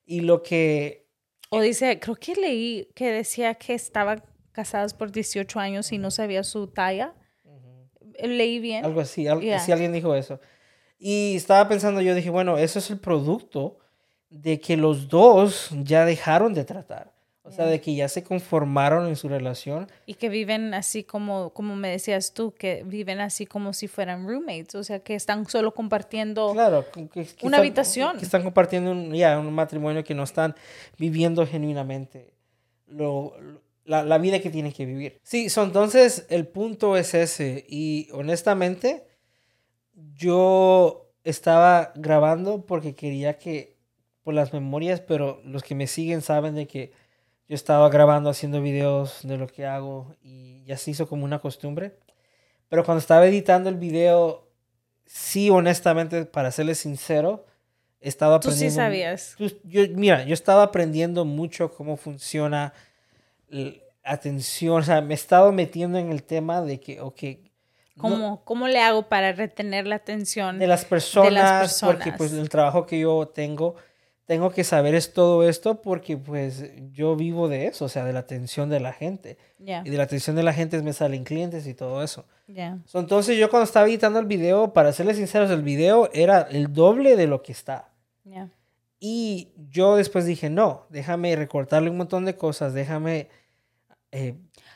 [0.04, 1.06] Y lo que...
[1.50, 6.10] O dice, creo que leí que decía que estaban casados por 18 años y no
[6.10, 7.14] sabía su talla.
[8.20, 8.84] Leí bien.
[8.84, 9.26] Algo así,
[9.64, 10.40] si alguien dijo eso.
[10.98, 13.78] Y estaba pensando, yo dije, bueno, eso es el producto
[14.30, 17.12] de que los dos ya dejaron de tratar.
[17.42, 19.90] O sea, de que ya se conformaron en su relación.
[20.04, 24.28] Y que viven así como, como me decías tú, que viven así como si fueran
[24.28, 24.74] roommates.
[24.74, 26.84] O sea, que están solo compartiendo claro,
[27.40, 28.18] una habitación.
[28.18, 30.54] Que están compartiendo un, ya, un matrimonio que no están
[30.98, 32.34] viviendo genuinamente
[32.90, 33.34] lo,
[33.84, 35.18] la, la, vida que tienen que vivir.
[35.22, 37.64] Sí, so, entonces el punto es ese.
[37.68, 39.06] Y honestamente,
[40.14, 43.77] yo estaba grabando porque quería que
[44.32, 46.92] las memorias, pero los que me siguen saben de que
[47.48, 51.38] yo estaba grabando, haciendo videos de lo que hago y ya se hizo como una
[51.38, 51.96] costumbre.
[52.68, 54.46] Pero cuando estaba editando el video,
[55.06, 57.46] sí, honestamente, para serles sincero,
[58.00, 58.66] estaba aprendiendo.
[58.66, 59.36] Tú sí sabías.
[59.64, 62.74] Yo, mira, yo estaba aprendiendo mucho cómo funciona
[63.48, 63.72] la
[64.04, 67.22] atención, o sea, me estaba metiendo en el tema de que, ok.
[67.96, 71.30] ¿Cómo, ¿Cómo le hago para retener la atención de las personas?
[71.30, 71.94] De las personas?
[71.96, 73.74] Porque pues el trabajo que yo tengo
[74.28, 78.12] tengo que saber es todo esto porque pues yo vivo de eso, o sea, de
[78.12, 79.38] la atención de la gente.
[79.58, 82.26] Y de la atención de la gente me salen clientes y todo eso.
[82.46, 87.16] entonces yo cuando estaba editando el video, para serles sinceros, el video era el doble
[87.16, 87.88] de lo que está.
[89.00, 93.30] Y yo después dije, no, déjame recortarle un montón de cosas, déjame...
[94.12, 94.34] Eh,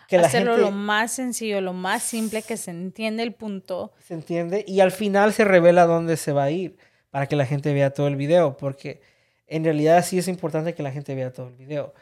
[0.08, 3.92] que Hacerlo lo más sencillo, lo más simple, que se entiende el punto.
[3.98, 6.78] Se entiende y al final se revela dónde se va a ir
[7.10, 9.11] para que la gente vea todo el video, porque
[9.52, 11.92] en realidad sí es importante que la gente vea todo el video.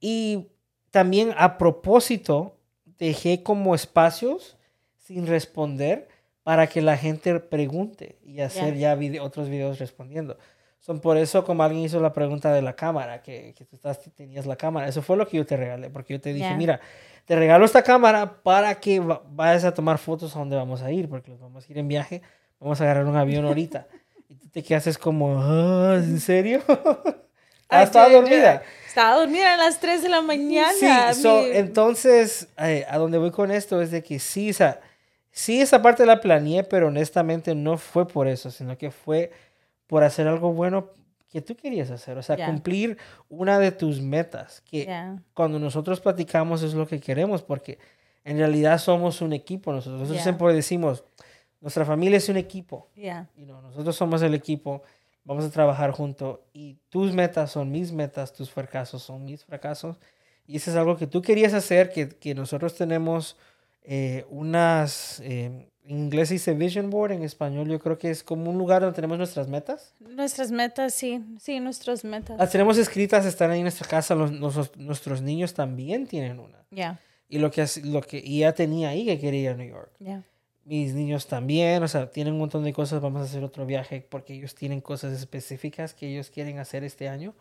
[0.00, 0.48] Y
[0.90, 2.56] también a propósito
[2.98, 4.56] dejé como espacios
[4.96, 6.08] sin responder
[6.42, 10.36] para que la gente pregunte y hacer ya otros videos respondiendo.
[10.80, 14.00] Son por eso como alguien hizo la pregunta de la cámara, que, que tú estás,
[14.14, 14.88] tenías la cámara.
[14.88, 16.80] Eso fue lo que yo te regalé, porque yo te dije, mira,
[17.26, 21.08] te regalo esta cámara para que vayas a tomar fotos a donde vamos a ir,
[21.08, 22.22] porque vamos a ir en viaje,
[22.58, 23.86] vamos a agarrar un avión ahorita.
[24.58, 26.62] te quedas como, ah, ¿en serio?
[27.70, 28.62] Ah, estaba dormida.
[28.86, 31.12] Estaba dormida a las 3 de la mañana.
[31.12, 34.80] Sí, entonces, eh, a donde voy con esto es de que sí, o sea,
[35.30, 39.32] sí, esa parte la planeé, pero honestamente no fue por eso, sino que fue
[39.86, 40.92] por hacer algo bueno
[41.30, 42.96] que tú querías hacer, o sea, cumplir
[43.28, 44.88] una de tus metas, que
[45.34, 47.78] cuando nosotros platicamos es lo que queremos, porque
[48.24, 51.04] en realidad somos un equipo, nosotros, siempre decimos,
[51.60, 54.82] nuestra familia es un equipo, y no, nosotros somos el equipo,
[55.24, 59.96] vamos a trabajar juntos y tus metas son mis metas, tus fracasos son mis fracasos,
[60.46, 63.36] y eso es algo que tú querías hacer, que, que nosotros tenemos
[63.90, 68.50] eh, unas, eh, en inglés dice vision board, en español yo creo que es como
[68.50, 69.94] un lugar donde tenemos nuestras metas.
[70.00, 72.38] Nuestras metas, sí, sí, nuestras metas.
[72.38, 74.30] Las tenemos escritas, están ahí en nuestra casa, los,
[74.76, 76.62] nuestros niños también tienen una.
[76.70, 77.00] Ya.
[77.30, 79.90] Y lo que, lo que y ya tenía ahí que quería ir a New York.
[80.00, 80.22] Ya.
[80.68, 84.06] Mis niños también, o sea, tienen un montón de cosas, vamos a hacer otro viaje
[84.06, 87.34] porque ellos tienen cosas específicas que ellos quieren hacer este año.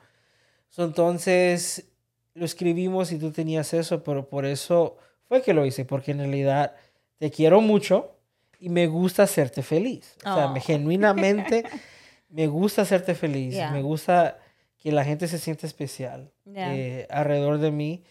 [0.77, 1.89] entonces,
[2.33, 6.19] lo escribimos y tú tenías eso, pero por eso fue que lo hice, porque en
[6.19, 6.75] realidad
[7.17, 8.15] te quiero mucho
[8.59, 10.15] y me gusta hacerte feliz.
[10.19, 10.63] O sea, me, oh.
[10.63, 11.63] genuinamente
[12.29, 13.57] me gusta hacerte feliz.
[13.71, 14.39] Me gusta
[14.77, 18.03] que la gente se siente especial eh, alrededor de mí.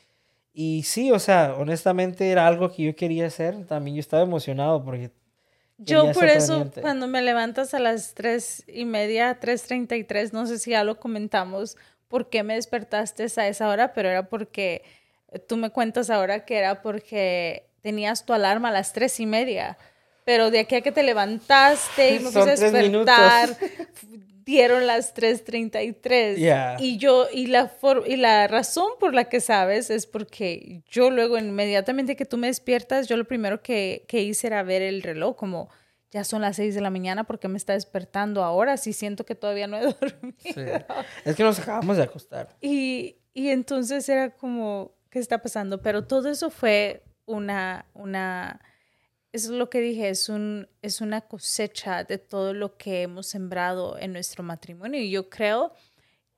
[0.58, 3.66] Y sí, o sea, honestamente era algo que yo quería hacer.
[3.66, 5.10] También yo estaba emocionado porque...
[5.76, 10.70] Yo por eso cuando me levantas a las tres y media, 3.33, no sé si
[10.70, 11.76] ya lo comentamos,
[12.08, 14.82] por qué me despertaste a esa hora, pero era porque
[15.46, 19.76] tú me cuentas ahora que era porque tenías tu alarma a las tres y media,
[20.24, 23.50] pero de aquí a que te levantaste y me puse a despertar,
[24.46, 26.76] dieron las 3.33.
[26.78, 27.72] Y yo, y la,
[28.06, 32.46] y la razón por la que sabes es porque yo luego inmediatamente que tú me
[32.46, 35.68] despiertas, yo lo primero que, que hice era ver el reloj como
[36.12, 39.34] ya son las 6 de la mañana porque me está despertando ahora, si siento que
[39.34, 40.86] todavía no he dormido.
[41.24, 42.56] Es que nos acabamos de acostar.
[42.60, 48.60] Y, y entonces era como, qué está pasando, pero todo eso fue una, una,
[49.36, 53.98] es lo que dije, es, un, es una cosecha de todo lo que hemos sembrado
[53.98, 55.00] en nuestro matrimonio.
[55.00, 55.72] Y yo creo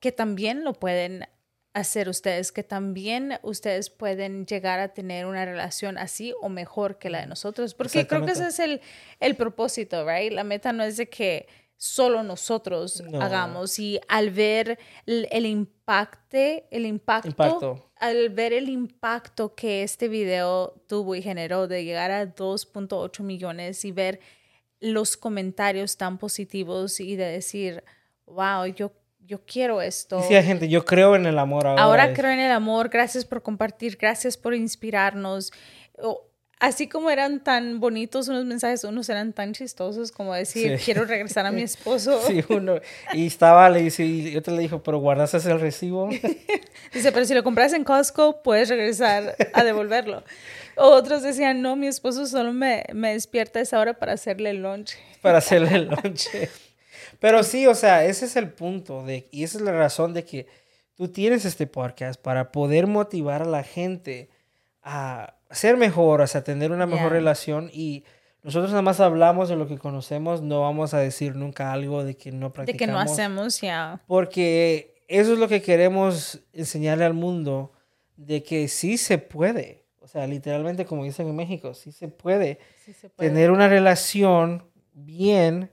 [0.01, 1.27] que también lo pueden
[1.75, 7.11] hacer ustedes, que también ustedes pueden llegar a tener una relación así o mejor que
[7.11, 8.81] la de nosotros, porque creo que ese es el,
[9.21, 10.33] el propósito, right?
[10.33, 11.47] La meta no es de que
[11.79, 13.79] solo nosotros hagamos.
[13.79, 16.37] Y al ver el, impacto,
[16.71, 22.35] el impacto, al ver el impacto que este video tuvo y generó de llegar a
[22.35, 24.21] 2.8 millones y ver
[24.81, 27.83] los comentarios tan positivos y de decir,
[28.27, 30.23] wow, yo, yo quiero esto.
[30.23, 31.83] Sí, gente, yo creo en el amor ahora.
[31.83, 35.53] Ahora creo en el amor, gracias por compartir, gracias por inspirarnos
[36.61, 41.47] así como eran tan bonitos unos mensajes, unos eran tan chistosos como decir, quiero regresar
[41.47, 42.21] a mi esposo.
[42.29, 42.81] Sí, uno.
[43.15, 46.09] Y estaba, le dice, y yo te le dijo, pero guardas el recibo.
[46.93, 50.23] dice, pero si lo compras en Costco, puedes regresar a devolverlo.
[50.77, 54.63] Otros decían, no, mi esposo solo me, me despierta a esa hora para hacerle el
[54.63, 54.97] lunch.
[55.23, 56.29] Para hacerle el lunch.
[57.21, 60.25] Pero sí, o sea, ese es el punto, de, y esa es la razón de
[60.25, 60.47] que
[60.95, 64.29] tú tienes este podcast para poder motivar a la gente
[64.83, 68.05] a ser mejor, o sea, tener una mejor relación y
[68.43, 72.17] nosotros nada más hablamos de lo que conocemos, no vamos a decir nunca algo de
[72.17, 72.79] que no practicamos.
[72.79, 74.01] De que no hacemos, ya.
[74.07, 77.73] Porque eso es lo que queremos enseñarle al mundo,
[78.17, 79.85] de que sí se puede.
[80.01, 82.59] O sea, literalmente, como dicen en México, sí se puede,
[83.17, 85.71] tener una relación bien.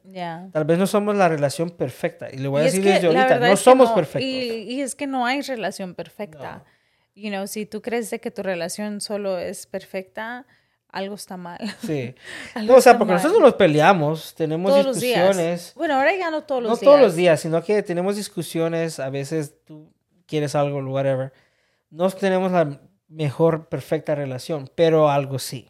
[0.52, 2.30] Tal vez no somos la relación perfecta.
[2.32, 4.30] Y le voy a decir desde ahorita, no somos perfectos.
[4.30, 6.66] Y, es que no hay relación perfecta
[7.16, 10.46] you know, si tú crees de que tu relación solo es perfecta,
[10.90, 11.60] algo está mal.
[11.86, 12.16] Sí.
[12.64, 15.74] no, o sea, porque nosotros nos peleamos, tenemos discusiones.
[15.76, 16.82] Bueno, ahora ya no todos los días.
[16.82, 19.92] No todos los días, sino que tenemos discusiones, a veces tú
[20.26, 21.34] quieres algo, whatever.
[21.90, 25.70] No tenemos la mejor, perfecta relación, pero algo sí.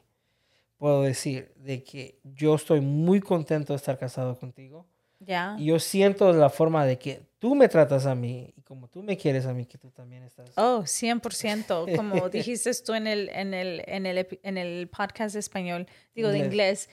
[0.78, 4.86] Puedo decir de que yo estoy muy contento de estar casado contigo.
[5.20, 5.56] Ya.
[5.58, 9.04] Y yo siento la forma de que tú me tratas a mí y como tú
[9.04, 10.50] me quieres a mí, que tú también estás.
[10.56, 11.96] Oh, 100%.
[11.96, 16.40] Como dijiste tú en el, en el, en el, en el podcast español, digo de
[16.40, 16.90] inglés,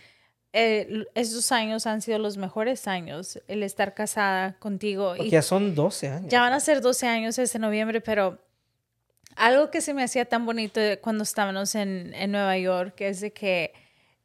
[0.52, 5.14] eh, esos años han sido los mejores años, el estar casada contigo.
[5.16, 6.30] Porque ya son 12 años.
[6.30, 8.38] Ya van a ser 12 años este noviembre, pero
[9.36, 13.32] algo que se me hacía tan bonito cuando estábamos en, en Nueva York es de
[13.32, 13.72] que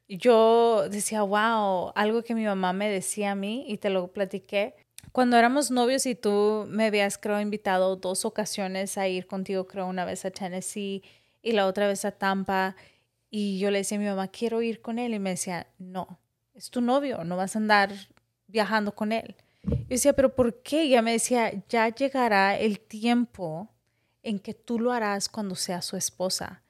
[0.08, 4.76] yo decía, wow, algo que mi mamá me decía a mí y te lo platiqué.
[5.12, 9.88] Cuando éramos novios y tú me habías, creo, invitado dos ocasiones a ir contigo, creo,
[9.88, 11.04] una vez a Tennessee
[11.42, 12.76] y la otra vez a Tampa.
[13.30, 15.14] Y yo le decía a mi mamá, quiero ir con él.
[15.14, 16.20] Y me decía, no,
[16.54, 17.92] es tu novio, no vas a andar
[18.48, 19.36] viajando con él.
[19.64, 20.86] Yo decía, pero ¿por qué?
[20.86, 23.70] Y ella me decía, ya llegará el tiempo
[24.24, 26.62] en que tú lo harás cuando sea su esposa.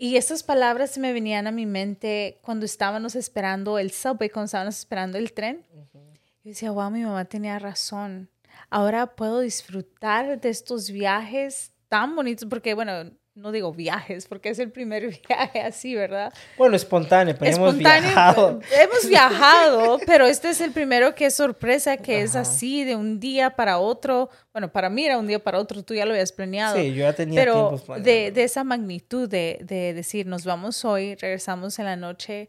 [0.00, 4.78] Y estas palabras me venían a mi mente cuando estábamos esperando el subway, cuando estábamos
[4.78, 5.66] esperando el tren.
[5.92, 8.30] Yo decía, wow, mi mamá tenía razón.
[8.70, 14.58] Ahora puedo disfrutar de estos viajes tan bonitos, porque bueno, no digo viajes, porque es
[14.58, 16.32] el primer viaje así, ¿verdad?
[16.56, 18.60] Bueno, espontáneo, pero hemos viajado.
[18.72, 23.20] Hemos viajado, pero este es el primero que es sorpresa, que es así de un
[23.20, 24.28] día para otro.
[24.52, 26.76] Bueno, para mí era un día para otro, tú ya lo habías planeado.
[26.76, 31.14] Sí, yo ya tenía pero de, de, esa magnitud de, de decir, nos vamos hoy,
[31.14, 32.48] regresamos en la noche,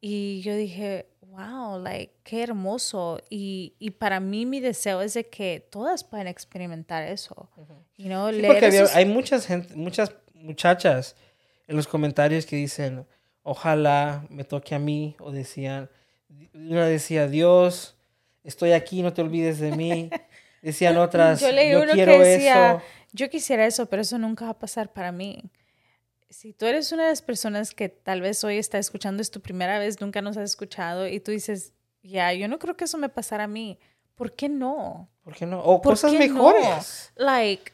[0.00, 3.20] y yo dije, wow, like, qué hermoso.
[3.30, 7.48] Y, y, para mí mi deseo es de que todas puedan experimentar eso.
[7.96, 11.16] You know, porque hay muchas gente, muchas muchachas
[11.66, 13.06] en los comentarios que dicen,
[13.42, 15.88] ojalá me toque a mí, o decían,
[16.54, 17.96] una decía, Dios,
[18.44, 20.10] estoy aquí, no te olvides de mí.
[20.62, 22.82] Decían otras, yo, leí uno quiero que decía, eso.
[23.12, 25.42] Yo quisiera eso, pero eso nunca va a pasar para mí.
[26.30, 29.40] Si tú eres una de las personas que tal vez hoy está escuchando, es tu
[29.40, 32.98] primera vez, nunca nos has escuchado, y tú dices, ya, yo no creo que eso
[32.98, 33.78] me pasara a mí.
[34.14, 35.08] ¿Por qué no?
[35.22, 35.60] ¿Por qué no?
[35.60, 37.12] O cosas mejores.
[37.16, 37.72] Like,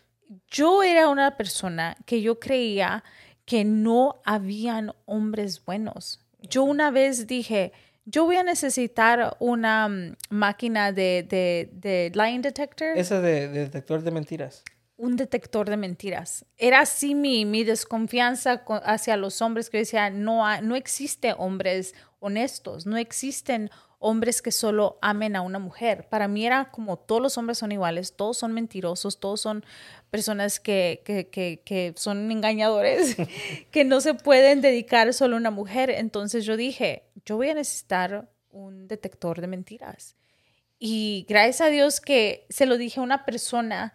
[0.50, 3.04] yo era una persona que yo creía
[3.44, 6.20] que no habían hombres buenos.
[6.40, 7.72] Yo una vez dije,
[8.04, 12.96] yo voy a necesitar una mm, máquina de, de, de, line detector.
[12.96, 14.62] Esa de, detector de mentiras.
[14.96, 16.46] Un detector de mentiras.
[16.56, 22.86] Era así mi, mi desconfianza hacia los hombres que decía, no, no existe hombres honestos,
[22.86, 26.08] no existen hombres que solo amen a una mujer.
[26.08, 29.64] Para mí era como todos los hombres son iguales, todos son mentirosos, todos son
[30.10, 33.16] personas que, que, que, que son engañadores,
[33.70, 35.90] que no se pueden dedicar solo a una mujer.
[35.90, 40.16] Entonces yo dije, yo voy a necesitar un detector de mentiras.
[40.78, 43.94] Y gracias a Dios que se lo dije a una persona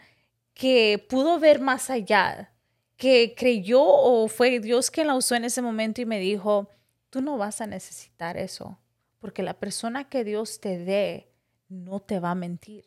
[0.53, 2.53] que pudo ver más allá,
[2.97, 6.69] que creyó o fue Dios quien la usó en ese momento y me dijo,
[7.09, 8.81] tú no vas a necesitar eso
[9.21, 11.31] porque la persona que Dios te dé
[11.69, 12.83] no te va a mentir.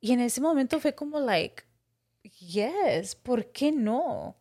[0.00, 1.64] Y en ese momento fue como, like,
[2.22, 4.36] yes, ¿por qué no?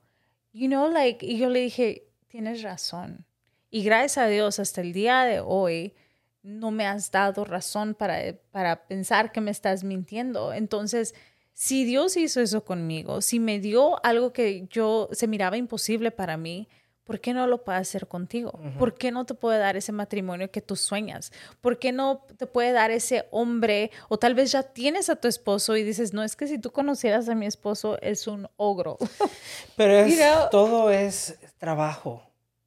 [0.54, 3.26] You know, like, y yo le dije, tienes razón.
[3.72, 5.96] Y gracias a Dios, hasta el día de hoy,
[6.43, 10.54] no me has dado razón para, para pensar que me estás mintiendo.
[10.54, 11.15] Entonces,
[11.60, 16.38] si Dios hizo eso conmigo, si me dio algo que yo se miraba imposible para
[16.38, 16.67] mí,
[17.04, 18.60] ¿por qué no lo puede hacer contigo?
[18.78, 21.32] ¿Por qué no te puede dar ese matrimonio que tú sueñas?
[21.60, 23.89] ¿Por qué no te puede dar ese hombre?
[24.08, 26.70] O tal vez ya tienes a tu esposo y dices, no, es que si tú
[26.70, 29.00] conocieras a mi esposo, es un ogro.
[29.76, 32.22] Pero todo es trabajo,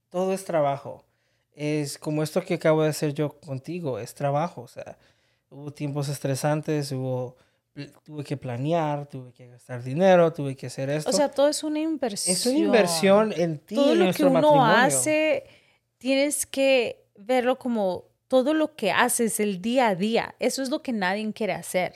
[0.09, 1.05] todo es trabajo.
[1.55, 4.63] Es como esto que acabo de hacer yo contigo, es trabajo.
[4.63, 4.99] O sea,
[5.49, 7.37] hubo tiempos estresantes, hubo
[8.05, 11.11] tuve que planear, tuve que gastar dinero, tuve que hacer esto.
[11.11, 12.37] O sea, todo es una inversión.
[12.37, 15.45] Es una inversión en ti, todo lo que uno hace,
[15.99, 20.35] tienes que verlo como todo lo que haces el día a día.
[20.39, 21.95] Eso es lo que nadie quiere hacer.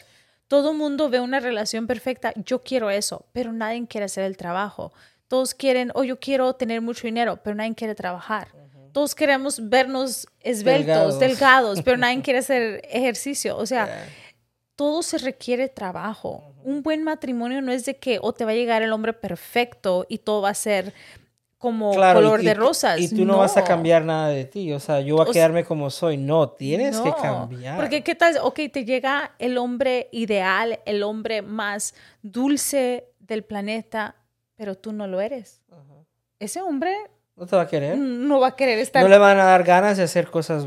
[0.48, 4.92] Todo mundo ve una relación perfecta, yo quiero eso, pero nadie quiere hacer el trabajo.
[5.28, 8.48] Todos quieren, o oh, yo quiero tener mucho dinero, pero nadie quiere trabajar.
[8.92, 13.56] Todos queremos vernos esbeltos, delgados, pero nadie quiere hacer ejercicio.
[13.56, 14.06] O sea,
[14.76, 16.42] todo se requiere trabajo.
[16.64, 20.06] Un buen matrimonio no es de que o te va a llegar el hombre perfecto
[20.08, 20.92] y todo va a ser
[21.64, 23.00] como color de rosas.
[23.00, 23.38] Y tú no.
[23.38, 24.70] vas a cambiar nada de ti.
[24.72, 26.18] O sea, yo voy a quedarme como soy.
[26.18, 27.76] No, tienes que cambiar.
[27.76, 34.16] Porque qué tal, ok, te llega el hombre ideal, el hombre más dulce del planeta,
[34.56, 35.62] pero tú no lo eres.
[36.38, 36.94] Ese hombre...
[37.36, 37.96] No te va a querer.
[37.96, 39.02] No va a querer estar...
[39.02, 40.66] No le van a dar ganas de hacer cosas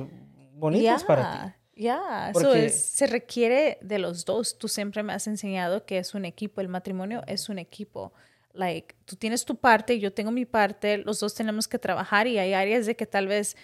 [0.53, 1.56] bonitas para ti.
[1.77, 4.57] Ya, eso es, se requiere de los dos.
[4.57, 8.13] Tú siempre me has enseñado que es un equipo, el matrimonio es un equipo.
[8.53, 12.39] Like, tú tienes tu parte, yo tengo mi parte, los dos tenemos que trabajar y
[12.39, 13.55] hay áreas de que tal vez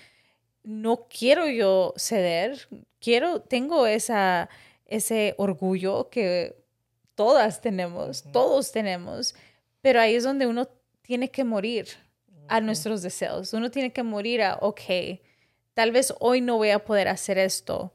[0.64, 2.68] no quiero yo ceder,
[3.00, 4.48] quiero, tengo esa,
[4.86, 6.56] ese orgullo que
[7.16, 9.34] todas tenemos, todos tenemos,
[9.82, 10.70] pero ahí es donde uno
[11.02, 11.88] tiene que morir
[12.48, 14.82] a nuestros deseos, uno tiene que morir a, ok,
[15.74, 17.92] tal vez hoy no voy a poder hacer esto,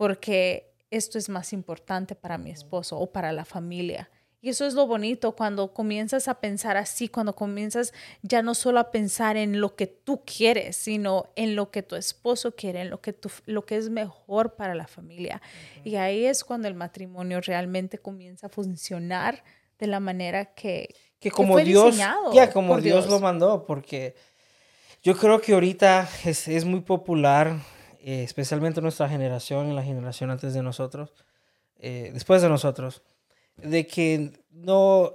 [0.00, 4.08] porque esto es más importante para mi esposo o para la familia.
[4.40, 7.92] Y eso es lo bonito cuando comienzas a pensar así, cuando comienzas
[8.22, 11.96] ya no solo a pensar en lo que tú quieres, sino en lo que tu
[11.96, 15.42] esposo quiere, en lo que, tu, lo que es mejor para la familia.
[15.84, 19.44] Y ahí es cuando el matrimonio realmente comienza a funcionar
[19.78, 21.98] de la manera que, que como Dios,
[22.32, 24.14] ya como Dios, lo mandó, porque
[25.02, 27.58] yo creo que ahorita es, es muy popular,
[28.02, 31.12] eh, especialmente nuestra generación y la generación antes de nosotros,
[31.76, 33.02] eh, después de nosotros,
[33.56, 35.14] de que no,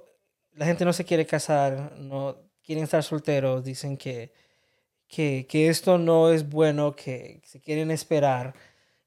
[0.53, 4.33] la gente no se quiere casar, no quieren estar solteros, dicen que,
[5.07, 8.53] que, que esto no es bueno, que se quieren esperar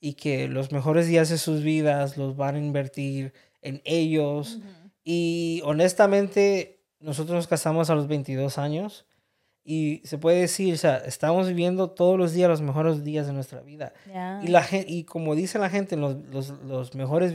[0.01, 4.59] y que los mejores días de sus vidas los van a invertir en ellos.
[5.05, 9.07] Y honestamente, nosotros nos casamos a los 22 años
[9.71, 13.35] y se puede decir, o sea, estamos viviendo todos los días los mejores días de
[13.35, 13.93] nuestra vida.
[14.43, 17.35] Y, la, y como dice la gente, los, los, los mejores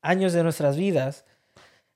[0.00, 1.24] años de nuestras vidas,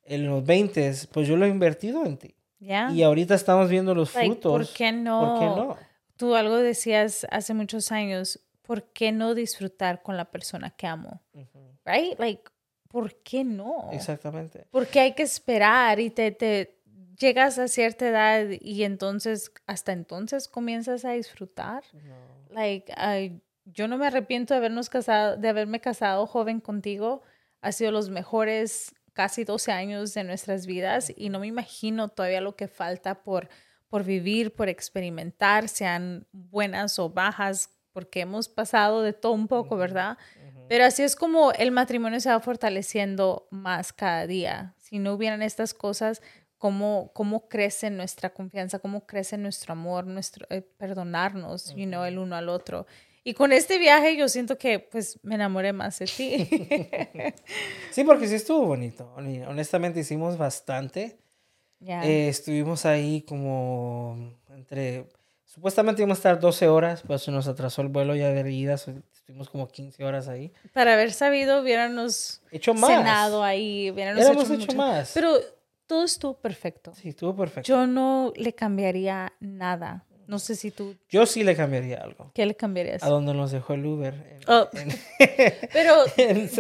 [0.02, 2.34] en los 20, pues yo lo he invertido en ti.
[2.58, 4.50] Y ahorita estamos viendo los frutos.
[4.50, 5.20] ¿por qué, no?
[5.20, 5.76] ¿Por qué no?
[6.16, 11.22] Tú algo decías hace muchos años, ¿por qué no disfrutar con la persona que amo?
[11.84, 12.18] Right?
[12.18, 12.42] Like,
[12.88, 13.88] ¿por qué no?
[13.92, 14.66] Exactamente.
[14.72, 16.79] Porque hay que esperar y te, te
[17.20, 21.84] llegas a cierta edad y entonces, hasta entonces comienzas a disfrutar.
[22.48, 22.92] Like,
[23.66, 27.22] yo no me arrepiento de habernos casado, de haberme casado joven contigo.
[27.60, 32.40] Ha sido los mejores casi 12 años de nuestras vidas y no me imagino todavía
[32.40, 33.48] lo que falta por,
[33.88, 39.76] por vivir, por experimentar, sean buenas o bajas, porque hemos pasado de todo un poco,
[39.76, 40.16] ¿verdad?
[40.68, 44.74] Pero así es como el matrimonio se va fortaleciendo más cada día.
[44.78, 46.22] Si no hubieran estas cosas,
[46.60, 52.18] cómo, cómo crece nuestra confianza, cómo crece nuestro amor, nuestro eh, perdonarnos, you know, el
[52.18, 52.86] uno al otro.
[53.24, 56.48] Y con este viaje yo siento que pues me enamoré más de ti.
[57.90, 59.10] sí, porque sí estuvo bonito.
[59.16, 61.18] Honestamente hicimos bastante.
[61.80, 65.06] Eh, estuvimos ahí como entre...
[65.46, 68.74] Supuestamente íbamos a estar 12 horas, pues se nos atrasó el vuelo ya de ida,
[68.74, 70.52] estuvimos como 15 horas ahí.
[70.74, 72.90] Para haber sabido, hubiéramos hecho más.
[72.90, 75.10] cenado ahí, hubiéramos hecho, hecho más.
[75.12, 75.40] Pero
[75.90, 76.94] todo estuvo perfecto.
[76.94, 77.66] Sí, estuvo perfecto.
[77.66, 80.06] Yo no le cambiaría nada.
[80.28, 80.94] No sé si tú...
[81.08, 82.30] Yo sí le cambiaría algo.
[82.32, 83.02] ¿Qué le cambiarías?
[83.02, 84.38] A donde nos dejó el Uber.
[84.46, 84.68] Oh.
[85.72, 86.04] Pero,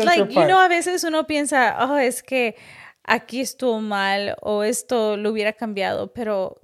[0.04, 2.56] like, you know, a veces uno piensa, oh, es que
[3.04, 6.58] aquí estuvo mal o esto lo hubiera cambiado, pero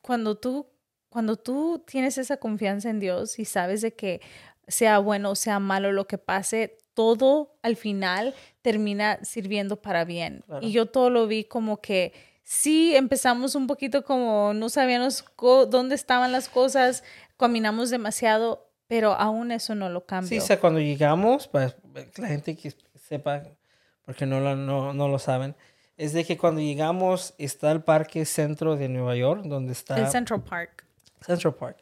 [0.00, 0.70] cuando tú,
[1.10, 4.22] cuando tú tienes esa confianza en Dios y sabes de que
[4.68, 10.42] sea bueno o sea malo lo que pase, todo al final termina sirviendo para bien.
[10.62, 15.24] Y yo todo lo vi como que sí empezamos un poquito como no sabíamos
[15.68, 17.04] dónde estaban las cosas,
[17.36, 20.30] caminamos demasiado, pero aún eso no lo cambia.
[20.30, 21.76] Sí, o sea, cuando llegamos, pues
[22.16, 23.42] la gente que sepa,
[24.06, 25.54] porque no lo, no, no lo saben,
[25.98, 29.98] es de que cuando llegamos está el parque centro de Nueva York, donde está...
[29.98, 30.86] El Central Park.
[31.20, 31.76] Central Park.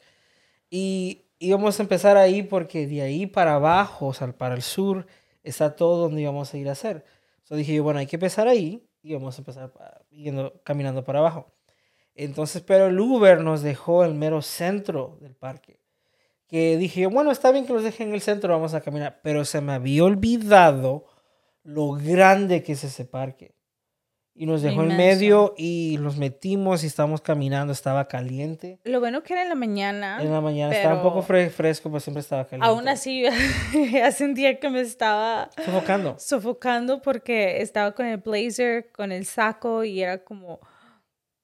[0.70, 5.06] Y íbamos a empezar ahí porque de ahí para abajo, o sea, para el sur,
[5.42, 7.04] está todo donde íbamos a ir a hacer.
[7.38, 9.72] Entonces dije bueno, hay que empezar ahí y vamos a empezar
[10.64, 11.52] caminando para abajo.
[12.14, 15.80] Entonces, pero el Uber nos dejó el mero centro del parque.
[16.46, 19.20] Que dije bueno, está bien que los dejen en el centro, vamos a caminar.
[19.22, 21.06] Pero se me había olvidado
[21.62, 23.53] lo grande que es ese parque.
[24.36, 28.80] Y nos dejó en medio y nos metimos y estábamos caminando, estaba caliente.
[28.82, 30.18] Lo bueno que era en la mañana.
[30.20, 32.66] En la mañana estaba un poco fresco, pero siempre estaba caliente.
[32.66, 33.24] Aún así,
[34.04, 35.50] hace un día que me estaba...
[35.64, 36.16] Sofocando.
[36.18, 40.58] Sofocando porque estaba con el blazer, con el saco y era como,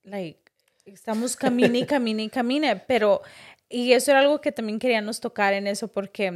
[0.03, 0.51] like,
[0.85, 2.75] estamos camine y camine y camine.
[2.75, 3.23] Pero,
[3.69, 6.27] y eso era algo que también queríamos tocar en eso porque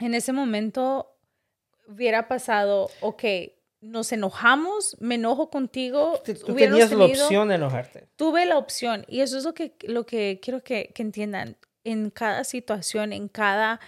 [0.00, 1.16] en ese momento
[1.86, 3.24] hubiera pasado, ok,
[3.84, 6.20] nos enojamos, me enojo contigo.
[6.24, 8.08] Tú tenías la opción de enojarte.
[8.16, 11.56] Tuve la opción y eso es lo que, lo que quiero que, entiendan.
[11.84, 13.78] En cada situación, en cada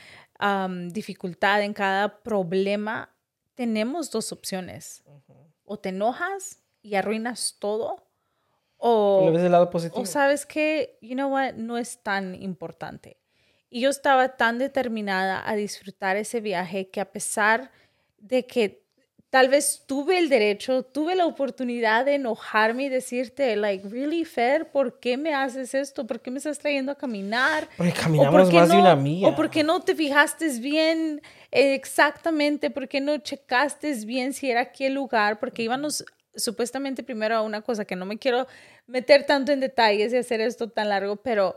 [0.90, 3.14] dificultad, en cada problema,
[3.55, 5.03] tenemos dos opciones.
[5.64, 8.07] O te enojas y arruinas todo.
[8.76, 10.03] O, ves lado positivo.
[10.03, 13.16] o sabes que, you know what, no es tan importante.
[13.70, 17.70] Y yo estaba tan determinada a disfrutar ese viaje que a pesar
[18.18, 18.86] de que
[19.31, 24.70] tal vez tuve el derecho, tuve la oportunidad de enojarme y decirte, like, really, Fer,
[24.70, 26.07] ¿por qué me haces esto?
[26.07, 27.68] ¿Por qué me estás trayendo a caminar?
[27.77, 29.29] Porque caminamos más de una milla.
[29.29, 31.20] O porque no te fijaste bien
[31.51, 36.05] exactamente, porque no checaste bien si era aquí el lugar, porque íbamos
[36.35, 38.47] supuestamente primero a una cosa que no me quiero
[38.87, 41.57] meter tanto en detalles y hacer esto tan largo, pero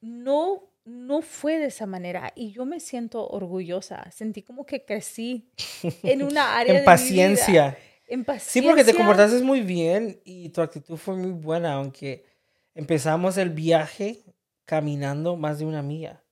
[0.00, 4.10] no no fue de esa manera y yo me siento orgullosa.
[4.10, 5.50] Sentí como que crecí
[6.02, 7.76] en una área en paciencia.
[8.40, 12.26] Sí, porque te comportaste muy bien y tu actitud fue muy buena, aunque
[12.74, 14.22] empezamos el viaje
[14.64, 16.22] caminando más de una milla.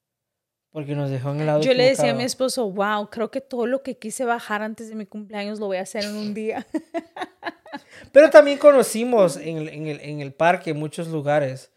[0.72, 3.40] Porque nos dejó en el lado Yo le decía a mi esposo, wow, creo que
[3.40, 6.32] todo lo que quise bajar antes de mi cumpleaños lo voy a hacer en un
[6.32, 6.64] día.
[8.12, 11.72] Pero también conocimos en el, en el, en el parque muchos lugares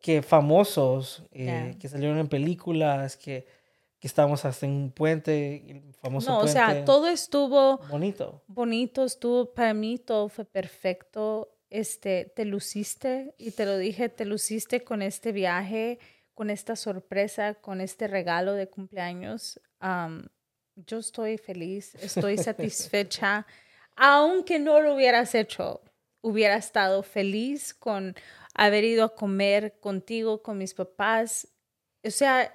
[0.00, 3.46] que famosos, eh, que salieron en películas, que,
[3.98, 8.42] que estábamos hasta en un puente, famoso no, o sea, todo estuvo bonito.
[8.46, 11.54] Bonito, estuvo, para mí todo fue perfecto.
[11.68, 16.00] Este, te luciste, y te lo dije, te luciste con este viaje,
[16.34, 19.60] con esta sorpresa, con este regalo de cumpleaños.
[20.74, 23.46] yo estoy feliz, estoy satisfecha.
[23.94, 25.82] Aunque no lo hubieras hecho,
[26.22, 28.14] hubiera estado feliz con
[28.54, 31.48] haber ido a comer contigo, con mis papás.
[32.04, 32.54] O sea,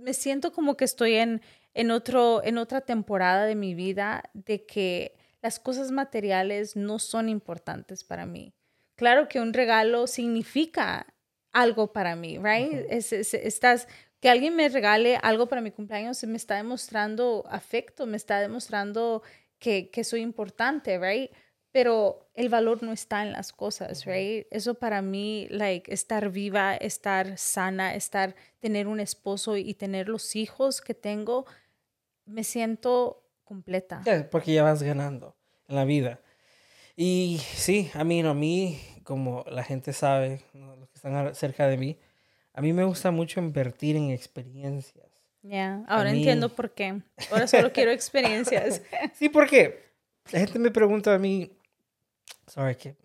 [0.00, 1.42] me siento como que estoy en,
[1.74, 7.28] en, otro, en otra temporada de mi vida de que las cosas materiales no son
[7.28, 8.54] importantes para mí.
[8.96, 11.06] Claro que un regalo significa
[11.52, 12.86] algo para mí, right?
[12.90, 13.88] estás,
[14.20, 19.22] que alguien me regale algo para mi cumpleaños me está demostrando afecto, me está demostrando
[19.58, 21.30] que, que soy importante, right?
[21.72, 24.46] Pero el valor no está en las cosas, right?
[24.50, 30.34] Eso para mí, like, estar viva, estar sana, estar, tener un esposo y tener los
[30.36, 31.46] hijos que tengo,
[32.26, 34.02] me siento completa.
[34.30, 35.36] porque ya vas ganando
[35.68, 36.20] en la vida.
[36.96, 41.66] Y sí, a mí, no, a mí, como la gente sabe, los que están cerca
[41.66, 41.98] de mí,
[42.52, 45.06] a mí me gusta mucho invertir en experiencias.
[45.42, 47.00] Ya, ahora entiendo por qué.
[47.30, 48.82] Ahora solo quiero experiencias.
[49.14, 49.90] sí, porque
[50.30, 51.50] la gente me pregunta a mí,
[52.52, 52.96] Sorry, que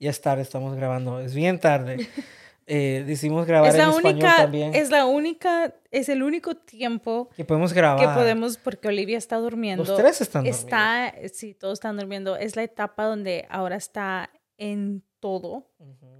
[0.00, 1.20] ya es tarde, estamos grabando.
[1.20, 2.08] Es bien tarde.
[2.70, 4.74] Eh, decidimos grabar en español también.
[4.74, 8.06] Es la única, es el único tiempo que podemos grabar.
[8.06, 9.84] Que podemos, porque Olivia está durmiendo.
[9.84, 10.66] Los tres están durmiendo.
[10.66, 12.36] Está, sí, todos están durmiendo.
[12.36, 14.28] Es la etapa donde ahora está
[14.58, 15.66] en todo.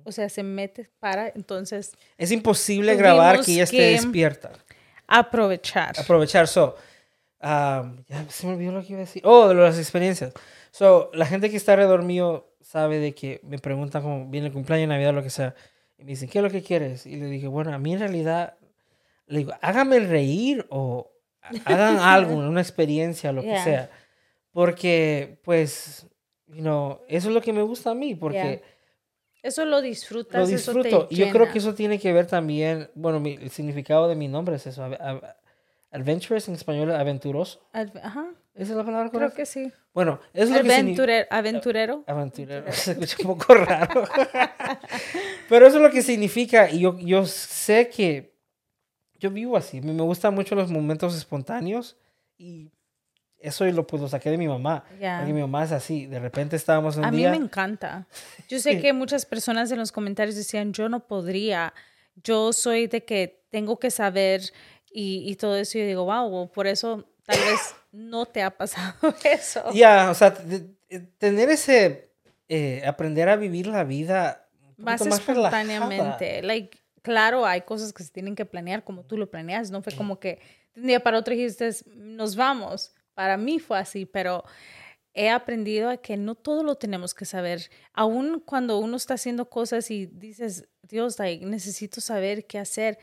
[0.05, 1.93] O sea, se mete para, entonces...
[2.17, 4.51] Es imposible grabar que ella esté despierta.
[5.07, 6.01] Aprovechar.
[6.01, 6.49] Aprovechar.
[6.49, 6.77] So,
[7.43, 9.23] um, ya se me olvidó lo que iba a decir.
[9.27, 10.33] Oh, de las experiencias.
[10.71, 14.53] So, la gente que está alrededor mío sabe de que me preguntan cómo viene el
[14.53, 15.55] cumpleaños, Navidad, lo que sea.
[15.99, 17.07] Y me dicen, ¿qué es lo que quieres?
[17.07, 18.55] Y le dije, bueno, a mí en realidad,
[19.27, 21.11] le digo, hágame reír o
[21.65, 23.91] hagan algo, una experiencia, lo que sea.
[24.53, 26.07] Porque, pues,
[26.47, 28.63] you know, eso es lo que me gusta a mí, porque...
[29.41, 30.41] Eso lo disfrutas.
[30.41, 31.07] Lo disfruto.
[31.11, 34.27] y yo creo que eso tiene que ver también, bueno, mi, el significado de mi
[34.27, 34.85] nombre es eso.
[35.91, 37.61] Adventurous en español, aventuroso.
[37.73, 38.31] Ajá.
[38.59, 39.35] ¿Esa es la palabra correcta?
[39.35, 39.73] Creo que sí.
[39.95, 41.27] Bueno, es lo que significa...
[41.31, 42.05] Aventurero.
[42.09, 42.65] Aventurero.
[42.73, 44.03] Se escucha un poco raro.
[45.49, 46.69] Pero eso es lo que significa.
[46.69, 48.35] Y yo, yo sé que
[49.15, 49.81] yo vivo así.
[49.81, 51.97] Me gustan mucho los momentos espontáneos.
[52.37, 52.73] Y
[53.39, 54.83] eso lo, pues, lo saqué de mi mamá.
[54.89, 56.07] Porque mi mamá es así.
[56.07, 57.29] De repente estábamos un A día...
[57.29, 58.09] A mí me encanta.
[58.49, 61.73] Yo sé que muchas personas en los comentarios decían, yo no podría.
[62.17, 64.43] Yo soy de que tengo que saber
[64.91, 65.79] y, y todo eso.
[65.79, 69.71] Y yo digo, wow, por eso tal vez no te ha pasado eso.
[69.73, 70.35] Ya, o sea,
[71.19, 72.11] tener ese,
[72.49, 76.43] eh, aprender a vivir la vida más, más espontáneamente.
[76.43, 79.95] Like, claro, hay cosas que se tienen que planear como tú lo planeas, no fue
[79.95, 80.41] como que
[80.75, 82.95] de un día para otro dijiste, nos vamos.
[83.15, 84.45] Para mí fue así, pero
[85.13, 87.69] he aprendido a que no todo lo tenemos que saber.
[87.93, 92.99] Aún cuando uno está haciendo cosas y dices, Dios, like, necesito saber qué hacer,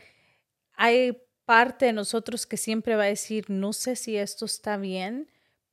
[0.72, 5.30] hay parte de nosotros que siempre va a decir, no sé si esto está bien,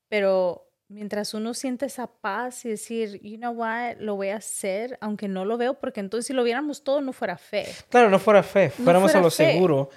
[0.07, 4.97] pero mientras uno siente esa paz y decir, you know what, lo voy a hacer,
[5.01, 7.65] aunque no lo veo, porque entonces si lo viéramos todo no fuera fe.
[7.89, 9.89] Claro, no fuera fe, fuéramos a lo seguro.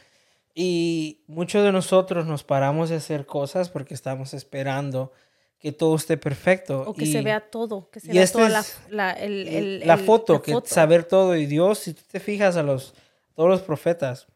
[0.55, 5.13] Y muchos de nosotros nos paramos de hacer cosas porque estamos esperando
[5.59, 6.85] que todo esté perfecto.
[6.87, 10.55] O que se vea todo, que se vea toda la, la, el, la foto, que
[10.65, 11.37] saber todo.
[11.37, 12.95] Y Dios, si tú te fijas a los,
[13.35, 14.29] todos los profetas,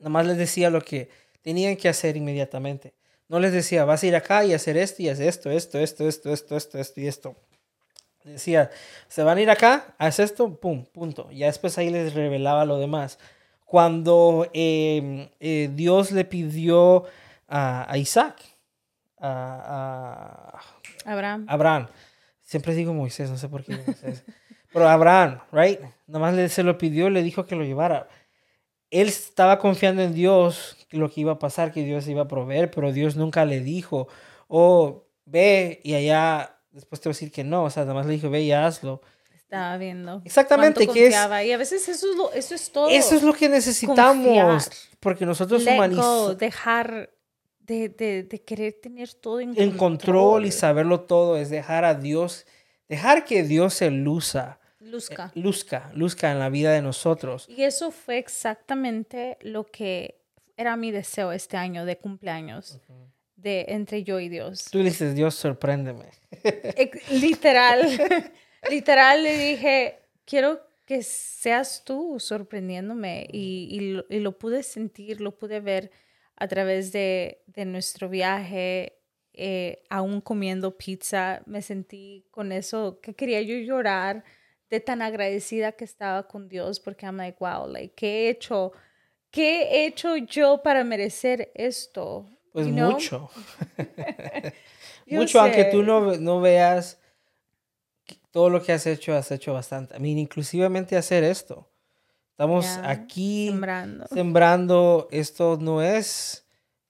[0.00, 1.08] Nada más les decía lo que
[1.42, 2.94] tenían que hacer inmediatamente.
[3.28, 6.06] No les decía, vas a ir acá y hacer esto y hacer esto, esto, esto,
[6.06, 7.36] esto, esto, esto, esto y esto.
[8.24, 8.70] decía,
[9.08, 11.30] se van a ir acá, haz esto, pum, punto.
[11.30, 13.18] Ya después ahí les revelaba lo demás.
[13.64, 17.04] Cuando em, eh, Dios le pidió
[17.48, 18.36] a, Isaac,
[19.18, 20.60] a,
[21.04, 21.46] Abraham.
[21.48, 21.88] Abraham.
[22.42, 23.76] Siempre digo Moisés, no sé por qué.
[23.76, 24.24] Moisés.
[24.72, 25.80] Pero Abraham, right?
[26.06, 28.08] Nada más le, se lo pidió, le dijo que lo llevara
[28.90, 32.70] él estaba confiando en Dios, lo que iba a pasar, que Dios iba a proveer,
[32.70, 34.08] pero Dios nunca le dijo,
[34.48, 38.06] oh, ve y allá, después te voy a decir que no, o sea, nada más
[38.06, 39.02] le dijo, ve y hazlo.
[39.34, 40.22] Estaba viendo.
[40.24, 41.14] Exactamente, que es...
[41.14, 42.88] Y a veces eso es, lo, eso es todo.
[42.88, 44.70] Eso es lo que necesitamos,
[45.00, 47.10] porque nosotros humanos dejar
[47.60, 50.46] de, de, querer tener todo en, en control.
[50.46, 52.46] y saberlo todo, es dejar a Dios,
[52.88, 54.60] dejar que Dios se luza.
[54.86, 55.32] Luzca.
[55.34, 57.46] Eh, luzca, luzca en la vida de nosotros.
[57.48, 60.20] Y eso fue exactamente lo que
[60.56, 62.80] era mi deseo este año de cumpleaños,
[63.36, 64.68] de entre yo y Dios.
[64.70, 66.06] Tú dices, Dios, sorpréndeme.
[67.10, 67.86] Literal,
[68.70, 75.60] literal le dije, quiero que seas tú sorprendiéndome y, y, lo, pude sentir, lo pude
[75.60, 75.90] ver
[76.36, 79.00] a través de, de nuestro viaje,
[79.32, 84.24] eh, aún comiendo pizza, me sentí con eso, que quería yo llorar
[84.70, 88.72] de tan agradecida que estaba con Dios porque I'm like, wow, like, ¿qué he hecho?
[89.30, 92.26] ¿Qué he hecho yo para merecer esto?
[92.52, 93.30] Pues mucho.
[95.06, 96.98] mucho, aunque tú no, no veas
[98.30, 99.96] todo lo que has hecho, has hecho bastante.
[99.96, 101.70] I mean, inclusivamente hacer esto.
[102.30, 104.06] Estamos aquí sembrando.
[104.08, 105.08] sembrando.
[105.10, 106.46] Esto no es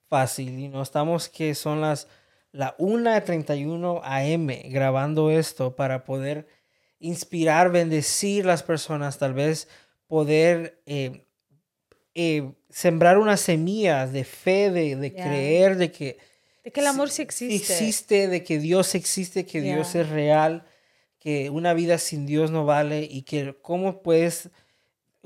[0.08, 0.58] fácil.
[0.58, 2.08] Y no estamos que son las
[2.50, 6.48] la 1.31 AM grabando esto para poder
[6.98, 9.68] inspirar, bendecir las personas, tal vez
[10.06, 11.24] poder eh,
[12.14, 16.18] eh, sembrar una semilla de fe, de, creer, de que...
[16.64, 17.54] De que el amor sí existe.
[17.54, 20.64] Existe, de que Dios existe, que Dios es real,
[21.18, 24.50] que una vida sin Dios no vale y que cómo puedes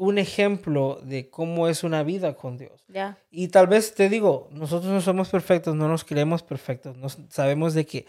[0.00, 2.82] un ejemplo de cómo es una vida con Dios.
[3.30, 7.74] Y tal vez te digo, nosotros no somos perfectos, no nos creemos perfectos, no, sabemos
[7.74, 8.06] de que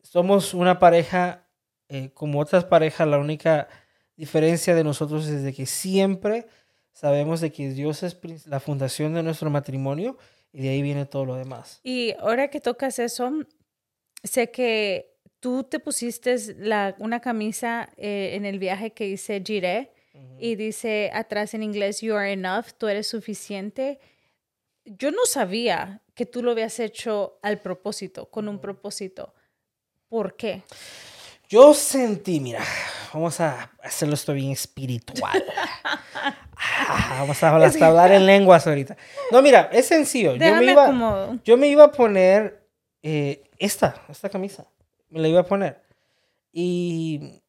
[0.00, 1.43] somos una pareja
[1.94, 3.68] eh, como otras parejas, la única
[4.16, 6.48] diferencia de nosotros es de que siempre
[6.92, 10.18] sabemos de que Dios es la fundación de nuestro matrimonio
[10.52, 11.78] y de ahí viene todo lo demás.
[11.84, 13.30] Y ahora que tocas eso,
[14.24, 19.92] sé que tú te pusiste la, una camisa eh, en el viaje que dice Jiré
[20.40, 24.00] y dice atrás en inglés, You are enough, tú eres suficiente.
[24.84, 29.32] Yo no sabía que tú lo habías hecho al propósito, con un propósito.
[30.08, 30.62] ¿Por qué?
[31.54, 32.64] Yo sentí, mira,
[33.12, 35.44] vamos a hacerlo esto bien espiritual.
[36.56, 37.50] Ah, vamos a
[37.86, 38.96] hablar, en lenguas ahorita.
[39.30, 40.34] No, mira, es sencillo.
[40.34, 42.66] yo me, iba, yo me iba a poner
[43.04, 44.66] eh, esta, esta camisa.
[45.10, 45.80] Me la iba a poner.
[46.52, 47.40] Y,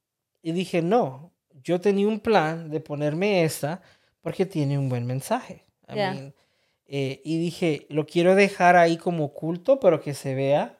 [0.44, 1.32] y dije, no,
[1.64, 3.82] yo tenía un plan de ponerme esta
[4.22, 5.66] porque tiene un buen mensaje.
[5.88, 10.78] Eh, y dije, lo quiero dejar ahí como oculto, pero que se vea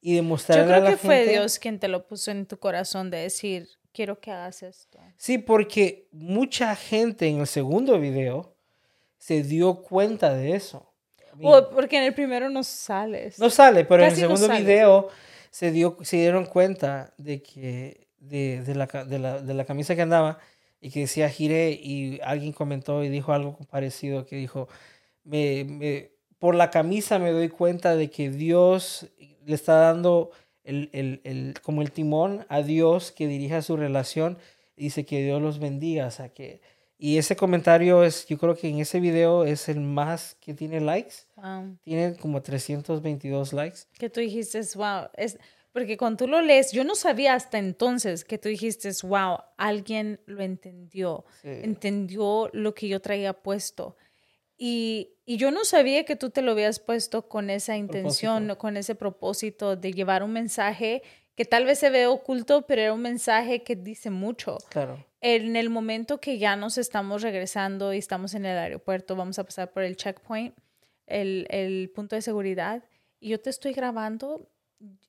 [0.00, 0.90] y demostrarle a la gente.
[0.92, 4.20] Yo creo que fue Dios quien te lo puso en tu corazón de decir, quiero
[4.20, 4.98] que hagas esto.
[5.16, 8.56] Sí, porque mucha gente en el segundo video
[9.16, 10.92] se dio cuenta de eso.
[11.72, 13.38] porque en el primero no sales.
[13.38, 15.08] No sale, pero en el segundo video
[15.50, 19.94] se, dio, se dieron cuenta de que de, de, la, de, la, de la camisa
[19.94, 20.38] que andaba
[20.80, 24.68] y que decía giré y alguien comentó y dijo algo parecido que dijo,
[25.24, 29.06] me, me, por la camisa me doy cuenta de que Dios
[29.46, 30.30] le está dando
[30.64, 34.38] el, el, el, como el timón a Dios que dirija su relación.
[34.76, 36.06] Dice que Dios los bendiga.
[36.06, 36.60] O sea, que,
[36.98, 40.80] y ese comentario es, yo creo que en ese video es el más que tiene
[40.80, 41.14] likes.
[41.82, 43.80] Tiene como 322 likes.
[43.98, 45.08] Que tú dijiste, wow.
[45.14, 45.38] Es,
[45.72, 50.20] porque cuando tú lo lees, yo no sabía hasta entonces que tú dijiste, wow, alguien
[50.26, 51.24] lo entendió.
[51.42, 53.96] Entendió lo que yo traía puesto.
[54.58, 58.76] Y, y, yo no sabía que tú te lo habías puesto con esa intención, con
[58.76, 61.02] ese propósito de llevar un mensaje
[61.34, 64.56] que tal vez se ve oculto, pero era un mensaje que dice mucho.
[64.70, 65.04] Claro.
[65.20, 69.44] En el momento que ya nos estamos regresando y estamos en el aeropuerto, vamos a
[69.44, 70.54] pasar por el checkpoint,
[71.06, 72.84] el, el punto de seguridad,
[73.20, 74.48] y yo te estoy grabando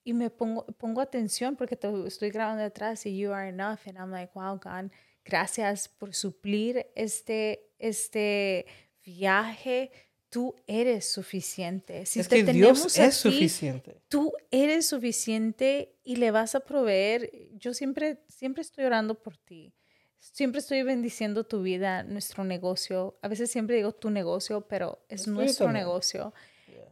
[0.04, 3.80] y me pongo, pongo atención porque te estoy grabando detrás y you are enough.
[3.86, 4.90] And I'm like, wow, God,
[5.24, 8.66] gracias por suplir este, este
[9.04, 9.90] viaje,
[10.30, 12.06] tú eres suficiente.
[12.06, 14.00] Si es que Dios es suficiente.
[14.08, 17.30] Tú eres suficiente y le vas a proveer.
[17.54, 19.72] Yo siempre, siempre estoy orando por ti.
[20.20, 23.18] Siempre estoy bendiciendo tu vida, nuestro negocio.
[23.22, 26.34] A veces siempre digo tu negocio, pero es nuestro negocio.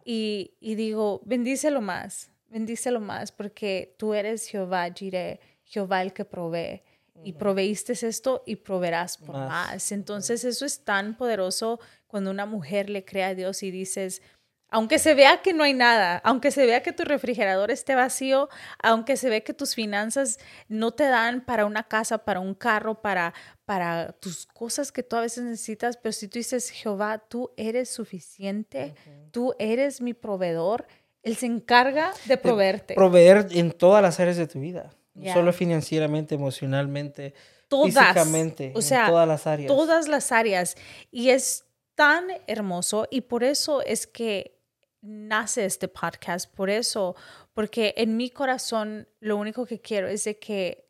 [0.05, 6.25] Y, y, digo, bendícelo más, bendícelo más, porque tú eres Jehová, Jireh, Jehová el que
[6.25, 6.83] provee
[7.25, 9.93] y proveíste esto y proveerás por más.
[9.93, 14.23] Entonces eso es tan poderoso cuando una mujer le cree a Dios y dices,
[14.69, 18.49] aunque se vea que no hay nada, aunque se vea que tu refrigerador esté vacío,
[18.83, 20.39] aunque se vea que tus finanzas
[20.69, 23.33] no te dan para una casa, para un carro, para,
[23.65, 27.91] para tus cosas que tú a veces necesitas, pero si tú dices, Jehová, tú eres
[27.91, 28.95] suficiente,
[29.31, 30.87] tú eres mi proveedor,
[31.23, 32.95] Él se encarga de proveerte.
[32.95, 34.93] proveer en todas las áreas de tu vida.
[35.33, 37.35] Solo financieramente, emocionalmente,
[37.69, 39.69] físicamente, o sea, en todas las áreas.
[39.69, 40.77] Todas las áreas.
[41.11, 41.65] Y es
[41.95, 44.57] tan hermoso y por eso es que
[45.01, 47.17] nace este podcast, por eso,
[47.55, 50.89] porque en mi corazón lo único que quiero es de que,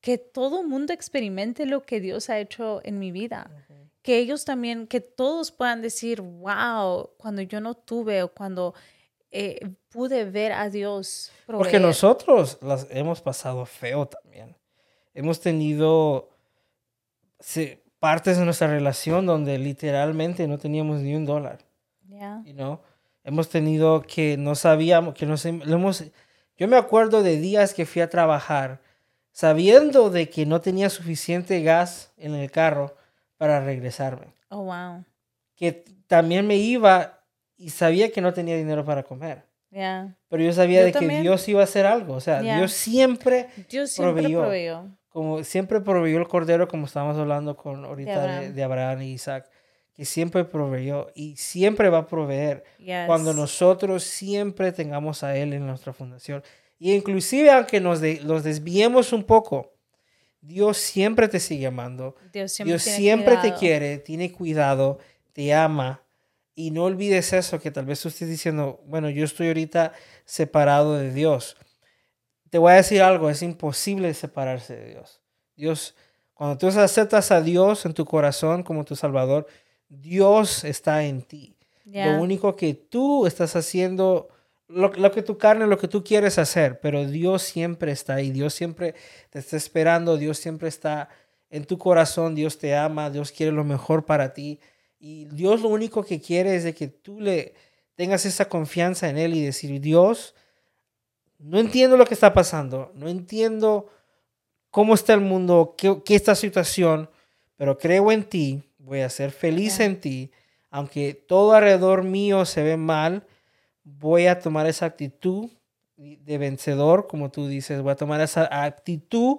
[0.00, 3.50] que todo mundo experimente lo que Dios ha hecho en mi vida.
[4.02, 8.74] Que ellos también, que todos puedan decir, wow, cuando yo no tuve o cuando
[9.30, 11.30] eh, pude ver a Dios.
[11.46, 14.56] Porque nosotros las hemos pasado feo también.
[15.14, 16.30] Hemos tenido
[17.98, 21.58] partes de nuestra relación donde literalmente no teníamos ni un dólar.
[22.08, 22.42] Yeah.
[22.44, 22.78] You
[23.22, 26.04] Hemos tenido que no sabíamos, que nos hemos...
[26.56, 28.80] Yo me acuerdo de días que fui a trabajar
[29.30, 32.96] sabiendo de que no tenía suficiente gas en el carro
[33.36, 34.34] para regresarme.
[34.48, 35.04] Oh, wow.
[35.54, 37.19] Que también me iba
[37.60, 39.44] y sabía que no tenía dinero para comer.
[39.70, 40.16] Yeah.
[40.28, 42.14] Pero yo sabía de que Dios iba a hacer algo.
[42.14, 44.88] O sea, Dios siempre, Dios siempre proveyó.
[45.10, 49.50] Como siempre proveyó el cordero, como estábamos hablando con ahorita de Abraham, y Isaac,
[49.94, 52.64] que siempre proveyó y siempre va a proveer
[53.06, 56.42] cuando nosotros siempre tengamos a Él en nuestra fundación.
[56.78, 59.74] Y inclusive aunque nos, nos desviemos un poco,
[60.40, 62.16] Dios siempre te sigue amando.
[62.32, 64.98] Dios siempre, Dios siempre te quiere, tiene cuidado,
[65.34, 66.02] te ama.
[66.54, 69.92] Y no olvides eso, que tal vez tú estés diciendo, bueno, yo estoy ahorita
[70.24, 71.56] separado de Dios.
[72.50, 75.22] Te voy a decir algo, es imposible separarse de Dios.
[75.56, 75.94] Dios,
[76.34, 79.46] cuando tú aceptas a Dios en tu corazón como tu Salvador,
[79.88, 81.56] Dios está en ti.
[81.84, 84.28] Lo único que tú estás haciendo
[84.70, 88.54] lo, que tu carne, lo que tú quieres hacer, pero Dios siempre está ahí, Dios
[88.54, 88.94] siempre
[89.30, 91.08] te está esperando, Dios siempre está
[91.50, 94.60] en tu corazón, Dios te ama, Dios quiere lo mejor para ti.
[95.00, 97.54] Y Dios lo único que quiere es de que tú le
[97.94, 100.34] tengas esa confianza en Él y decir, Dios,
[101.38, 103.88] no entiendo lo que está pasando, no entiendo
[104.70, 107.08] cómo está el mundo, qué, qué esta situación,
[107.56, 110.30] pero creo en ti, voy a ser feliz en ti,
[110.70, 113.26] aunque todo alrededor mío se ve mal,
[113.82, 115.48] voy a tomar esa actitud
[115.96, 119.38] de vencedor, como tú dices, voy a tomar esa actitud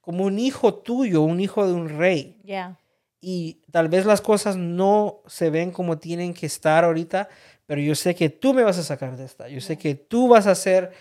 [0.00, 2.40] como un hijo tuyo, un hijo de un rey.
[3.20, 7.28] Y tal vez las cosas no se ven como tienen que estar ahorita,
[7.66, 9.48] pero yo sé que tú me vas a sacar de esta.
[9.48, 10.92] Yo sé que tú vas a hacer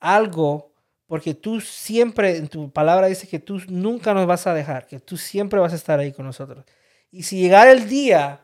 [0.00, 0.72] algo
[1.08, 5.00] porque tú siempre, en tu palabra dice que tú nunca nos vas a dejar, que
[5.00, 6.66] tú siempre vas a estar ahí con nosotros.
[7.10, 8.42] Y si llegara el día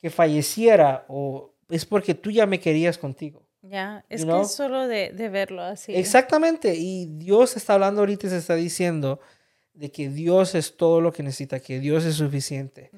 [0.00, 3.46] que falleciera, o es porque tú ya me querías contigo.
[3.60, 5.94] Ya, es que es solo de, de, verlo así.
[5.94, 9.20] Exactamente, y Dios está hablando ahorita y se está diciendo
[9.76, 12.90] de que Dios es todo lo que necesita, que Dios es suficiente.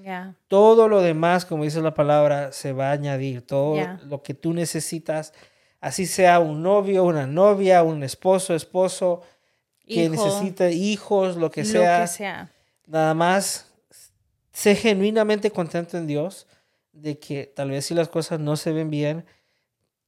[0.47, 3.43] Todo lo demás, como dice la palabra, se va a añadir.
[3.43, 5.33] Todo lo que tú necesitas,
[5.81, 9.23] así sea un novio, una novia, un esposo, esposo,
[9.87, 11.99] que necesite hijos, lo que sea.
[11.99, 12.53] Lo que sea.
[12.87, 13.73] Nada más,
[14.53, 16.47] sé genuinamente contento en Dios
[16.93, 19.25] de que tal vez si las cosas no se ven bien,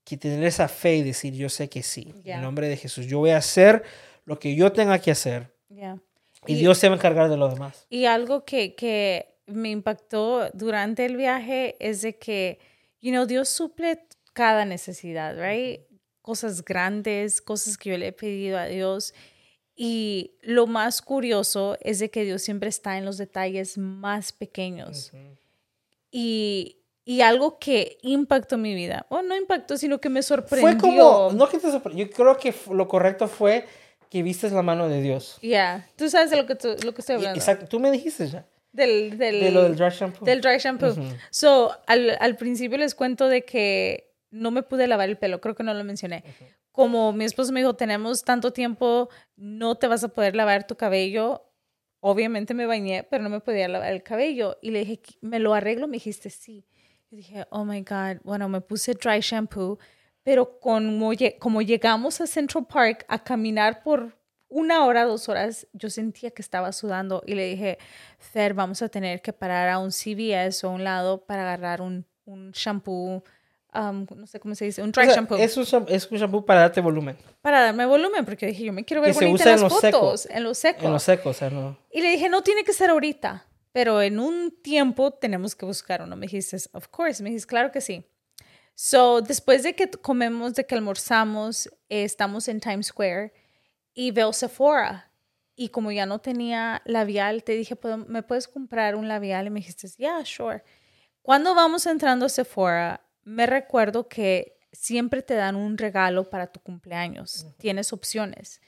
[0.04, 3.18] que tener esa fe y decir, yo sé que sí, en nombre de Jesús, yo
[3.18, 3.82] voy a hacer
[4.24, 5.52] lo que yo tenga que hacer.
[6.46, 7.86] Y, Dios se va a encargar de lo demás.
[7.90, 12.58] Y algo que, que me impactó durante el viaje es de que,
[13.00, 15.82] you know, Dios suple cada necesidad, right?
[16.22, 19.14] Cosas grandes, cosas que yo le he pedido a Dios.
[19.76, 25.12] Y lo más curioso es de que Dios siempre está en los detalles más pequeños.
[26.10, 26.80] Y
[27.10, 29.04] y algo que impactó mi vida.
[29.08, 30.70] O no impactó, sino que me sorprendió.
[30.70, 33.66] Fue como, no que te sorprendió, yo creo que lo correcto fue
[34.10, 35.38] que viste la mano de Dios.
[35.40, 37.38] Ya, tú sabes de lo que, lo que estoy hablando.
[37.38, 38.44] Exacto, tú me dijiste ya.
[38.72, 40.24] Del, del, de lo del dry shampoo.
[40.24, 40.94] Del dry shampoo.
[41.30, 45.54] So, al, al, principio les cuento de que no me pude lavar el pelo, creo
[45.54, 46.24] que no lo mencioné.
[46.72, 50.76] Como mi esposo me dijo, tenemos tanto tiempo, no te vas a poder lavar tu
[50.76, 51.44] cabello.
[52.00, 54.58] Obviamente me bañé, pero no me podía lavar el cabello.
[54.60, 55.86] Y le dije, ¿me lo arreglo?
[55.86, 56.66] Me dijiste, sí.
[57.10, 59.78] Y dije, oh my God, bueno, me puse dry shampoo,
[60.22, 64.16] pero como, como llegamos a Central Park a caminar por
[64.48, 67.78] una hora, dos horas, yo sentía que estaba sudando y le dije,
[68.18, 72.04] Fer, vamos a tener que parar a un CVS o un lado para agarrar un,
[72.24, 73.22] un shampoo,
[73.72, 75.36] um, no sé cómo se dice, un dry shampoo.
[75.36, 77.16] Es un, es un, shampoo para darte volumen.
[77.40, 80.58] Para darme volumen, porque dije, yo me quiero ver bonita en las fotos, en los
[80.58, 80.84] secos.
[80.84, 81.78] En los secos, o sea, no.
[81.92, 86.02] Y le dije, no tiene que ser ahorita pero en un tiempo tenemos que buscar
[86.02, 86.16] uno.
[86.16, 87.22] Me dijiste, of course.
[87.22, 88.04] Me dijiste, claro que sí.
[88.82, 93.30] So, después de que comemos, de que almorzamos, eh, estamos en Times Square
[93.92, 95.12] y veo Sephora.
[95.54, 99.46] Y como ya no tenía labial, te dije, ¿me puedes comprar un labial?
[99.46, 100.64] Y me dijiste, yeah, sure.
[101.20, 106.58] Cuando vamos entrando a Sephora, me recuerdo que siempre te dan un regalo para tu
[106.60, 107.48] cumpleaños.
[107.58, 108.62] Tienes opciones.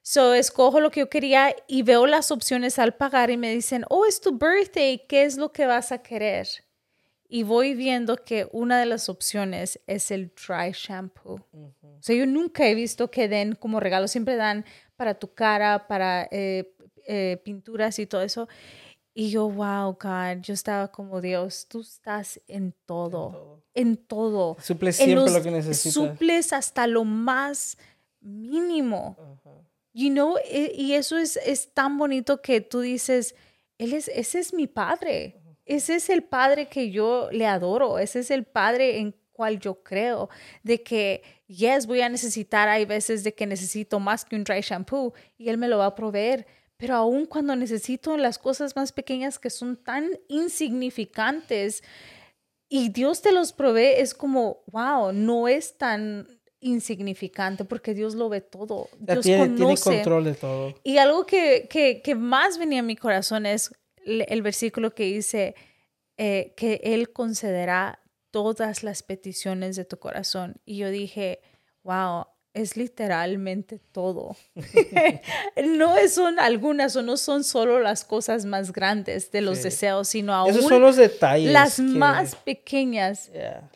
[0.00, 3.84] So, escojo lo que yo quería y veo las opciones al pagar y me dicen,
[3.88, 6.46] oh, es tu birthday, ¿qué es lo que vas a querer?
[7.28, 11.40] Y voy viendo que una de las opciones es el dry shampoo.
[11.52, 14.64] O sea, yo nunca he visto que den como regalo, siempre dan
[14.96, 16.72] para tu cara, para eh,
[17.06, 18.48] eh, pinturas y todo eso.
[19.14, 24.56] Y yo, wow, God, yo estaba como Dios, tú estás en todo, en todo.
[24.60, 25.94] Suples siempre lo que necesitas.
[25.94, 27.78] Suples hasta lo más
[28.20, 29.16] mínimo.
[29.94, 33.34] You know, e, y eso es, es tan bonito que tú dices,
[33.78, 35.40] él es, ese es mi padre.
[35.66, 37.98] Ese es el padre que yo le adoro.
[37.98, 40.30] Ese es el padre en cual yo creo.
[40.62, 44.62] De que, yes, voy a necesitar, hay veces de que necesito más que un dry
[44.62, 46.46] shampoo y él me lo va a proveer
[46.76, 51.82] pero aún cuando necesito las cosas más pequeñas que son tan insignificantes
[52.68, 56.26] y Dios te los provee, es como, wow, no es tan
[56.60, 58.88] insignificante porque Dios lo ve todo.
[58.98, 60.74] Dios tiene, tiene control de todo.
[60.82, 63.70] Y algo que, que, que, más venía a mi corazón es
[64.06, 65.54] el, versículo que dice
[66.16, 68.00] eh, que Él concederá
[68.30, 70.56] todas las peticiones de tu corazón.
[70.64, 71.40] Y yo dije,
[71.82, 74.36] wow, es literalmente todo.
[75.66, 80.32] no son algunas o no son solo las cosas más grandes de los deseos, sino
[80.32, 81.52] aún Esos son los detalles.
[81.52, 83.30] Las más pequeñas,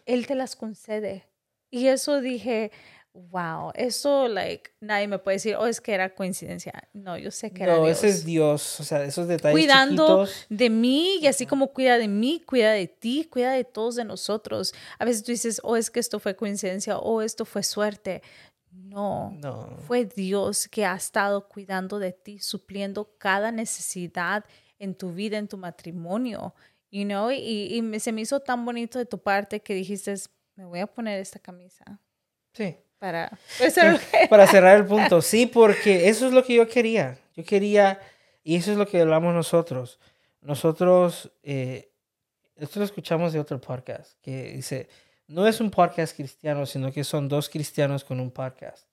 [0.07, 1.27] Él te las concede.
[1.71, 2.73] Y eso dije,
[3.13, 6.73] wow, eso, like, nadie me puede decir, oh, es que era coincidencia.
[6.93, 7.85] No, yo sé que era Dios.
[7.85, 11.99] No, ese es Dios, o sea, esos detalles Cuidando de mí y así como cuida
[11.99, 14.73] de mí, cuida de ti, cuida de todos de nosotros.
[14.99, 18.23] A veces tú dices, oh, es que esto fue coincidencia, o oh, esto fue suerte.
[18.73, 19.37] No,
[19.87, 24.45] fue Dios que ha estado cuidando de ti, supliendo cada necesidad
[24.79, 26.55] en tu vida, en tu matrimonio,
[26.91, 27.31] you know?
[27.33, 30.15] Y, y se me hizo tan bonito de tu parte que dijiste,
[30.55, 32.01] me voy a poner esta camisa.
[32.53, 32.77] Sí.
[33.01, 33.37] Para,
[34.29, 37.19] para cerrar el punto, sí, porque eso es lo que yo quería.
[37.35, 37.99] Yo quería,
[38.45, 39.99] y eso es lo que hablamos nosotros.
[40.43, 41.91] Nosotros, eh,
[42.57, 44.89] esto lo escuchamos de otro podcast, que dice,
[45.27, 48.87] no es un podcast cristiano, sino que son dos cristianos con un podcast.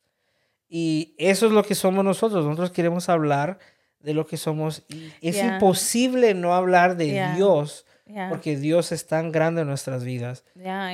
[0.70, 2.46] Y eso es lo que somos nosotros.
[2.46, 3.60] Nosotros queremos hablar
[4.00, 4.84] de lo que somos.
[4.88, 7.86] Y es imposible no hablar de Dios,
[8.30, 10.46] porque Dios es tan grande en nuestras vidas.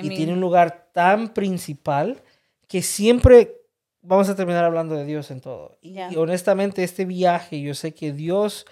[0.02, 2.22] y tiene un lugar tan principal
[2.68, 3.56] que siempre
[4.02, 5.78] vamos a terminar hablando de Dios en todo.
[5.82, 8.66] Y honestamente, este viaje, yo sé que Dios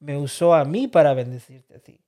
[0.00, 2.00] me usó a mí para bendecirte a ti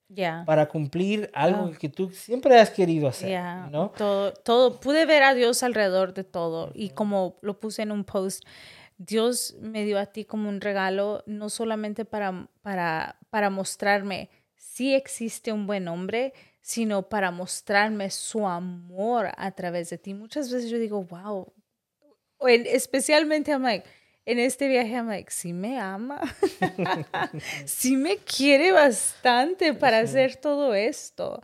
[0.44, 3.90] para cumplir algo que tú siempre has querido hacer, ¿no?
[3.96, 8.04] Todo, todo, pude ver a Dios alrededor de todo y como lo puse en un
[8.04, 8.44] post,
[8.98, 14.94] Dios me dio a ti como un regalo, no solamente para, para, para mostrarme si
[14.94, 20.14] existe un buen hombre, sino para mostrarme su amor a través de ti.
[20.14, 21.52] Muchas veces yo digo, wow,
[22.48, 23.88] especialmente a Mike
[24.26, 26.20] en este viaje, I'm like, sí me ama,
[27.64, 31.42] sí me quiere bastante para hacer todo esto.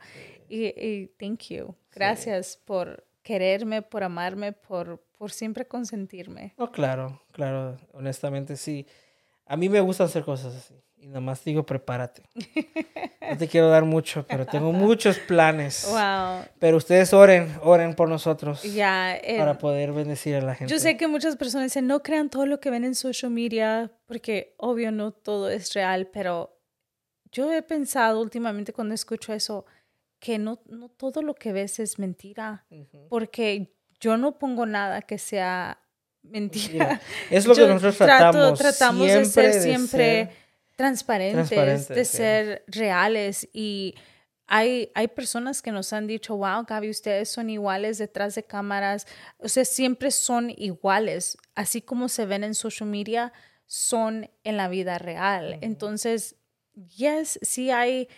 [0.49, 1.75] Y, thank you.
[1.93, 6.55] Gracias por quererme, por amarme, por, por siempre consentirme.
[6.59, 8.87] Oh, claro, claro, honestamente sí.
[9.47, 10.75] A mí me gusta hacer cosas así.
[11.07, 12.23] Y nada más digo, prepárate.
[13.31, 15.87] No te quiero dar mucho, pero tengo muchos planes.
[15.89, 16.45] Wow.
[16.59, 18.63] Pero ustedes oren, oren por nosotros.
[18.65, 19.17] Ya.
[19.39, 20.73] para poder bendecir a la gente.
[20.73, 23.93] Yo sé que muchas personas dicen, no crean todo lo que ven en social media,
[24.07, 26.59] porque obvio no todo es real, pero
[27.31, 29.65] yo he pensado últimamente cuando escucho eso,
[30.19, 32.67] que no, no todo lo que ves es mentira,
[33.09, 35.81] porque yo no pongo nada que sea
[36.23, 37.01] mentira.
[37.31, 38.59] Es lo que nosotros tratamos.
[38.59, 40.46] tratamos de ser siempre
[40.77, 43.49] transparentes, de ser reales.
[43.53, 43.95] Y
[44.47, 49.07] hay, hay personas que nos han dicho, wow, Gaby, ustedes son iguales detrás de cámaras,
[49.39, 53.33] o sea, siempre son iguales, así como se ven en social media,
[53.67, 55.59] son en la vida real.
[55.63, 56.37] Entonces,
[56.75, 58.09] yes, sí hay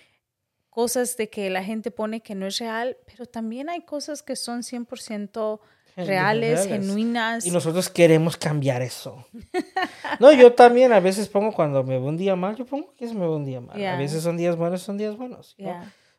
[0.69, 4.37] cosas de que la gente pone que no es real, pero también hay cosas que
[4.37, 5.61] son 100%
[6.07, 7.47] reales, genuinas.
[7.47, 9.27] Y nosotros queremos cambiar eso.
[10.21, 13.07] no, yo también a veces pongo cuando me veo un día mal, yo pongo que
[13.07, 13.85] me veo un día mal.
[13.85, 15.57] A veces son días buenos, son días buenos.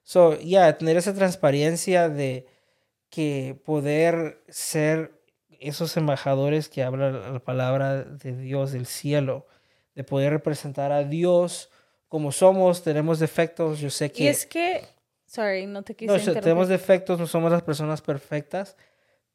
[0.04, 2.48] So, ya, yeah, tener esa transparencia de
[3.10, 5.20] que poder ser
[5.60, 9.46] esos embajadores que hablan la palabra de Dios del cielo,
[9.96, 11.70] de poder representar a Dios
[12.08, 14.24] como somos, tenemos defectos, yo sé que...
[14.24, 14.84] Y es que,
[15.28, 18.76] sorry, no te quise no, Tenemos defectos, no somos las personas perfectas,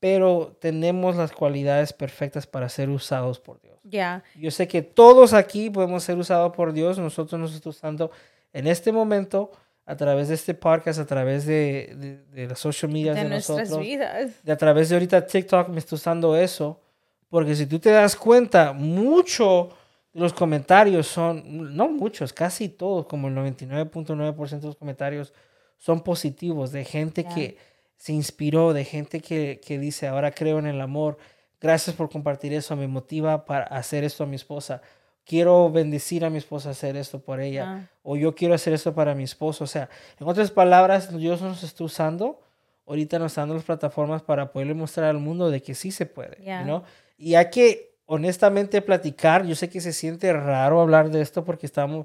[0.05, 3.79] pero tenemos las cualidades perfectas para ser usados por Dios.
[3.85, 4.23] Ya.
[4.35, 6.99] Yo sé que todos aquí podemos ser usados por Dios.
[6.99, 8.11] Nosotros nos estamos usando
[8.53, 9.51] en este momento
[9.87, 13.79] a través de este podcast, a través de, de, las social media de, de nosotros.
[13.79, 14.45] Vidas.
[14.45, 16.83] De a través de ahorita TikTok me está usando eso.
[17.31, 19.71] Porque si tú te das cuenta, mucho
[20.13, 25.33] de los comentarios son, no muchos, casi todos, como el 99.9% de los comentarios
[25.79, 27.57] son positivos, de gente que
[27.97, 31.19] se inspiró, de gente que, que, dice, ahora creo en el amor,
[31.61, 34.83] gracias por compartir eso, me motiva para hacer esto a mi esposa.
[35.25, 37.65] Quiero bendecir a mi esposa hacer esto por ella.
[37.67, 37.91] Ah.
[38.03, 39.65] O yo quiero hacer esto para mi esposo.
[39.65, 39.89] O sea,
[40.21, 42.43] en otras palabras, Dios nos está usando,
[42.87, 46.05] ahorita nos está dando las plataformas para poderle mostrar al mundo de que sí se
[46.05, 46.39] puede.
[46.67, 46.85] ¿no?
[47.17, 49.47] Y hay que honestamente platicar.
[49.47, 52.05] Yo sé que se siente raro hablar de esto porque estamos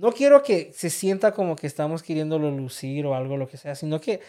[0.00, 3.74] no quiero que se sienta como que estamos queriéndolo lucir o algo, lo que sea,
[3.74, 4.20] sino que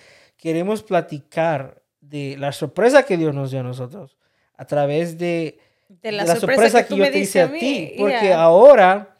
[0.41, 4.17] queremos platicar de la sorpresa que Dios nos dio a nosotros
[4.57, 5.59] a través de,
[6.03, 7.93] la, sorpresa, que, yo te hice a, ti.
[7.97, 9.17] Porque ahora,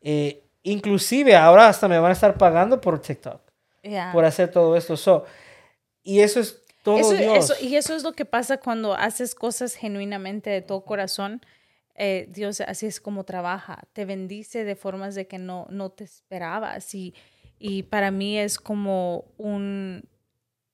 [0.00, 3.40] eh, inclusive ahora hasta me van a estar pagando por TikTok.
[4.12, 5.24] Por hacer todo esto.
[6.04, 7.60] y eso es todo Dios.
[7.60, 11.40] y eso es lo que pasa cuando haces cosas genuinamente de todo corazón
[11.94, 16.04] eh, Dios así es como trabaja, te bendice de formas de que no, no te
[16.04, 17.14] esperabas y,
[17.58, 20.08] y para mí es como un,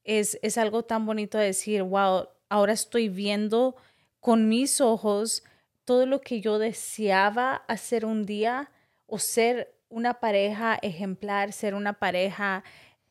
[0.09, 3.76] es, es algo tan bonito decir, wow, ahora estoy viendo
[4.20, 5.44] con mis ojos
[5.84, 8.70] todo lo que yo deseaba hacer un día
[9.06, 12.64] o ser una pareja ejemplar, ser una pareja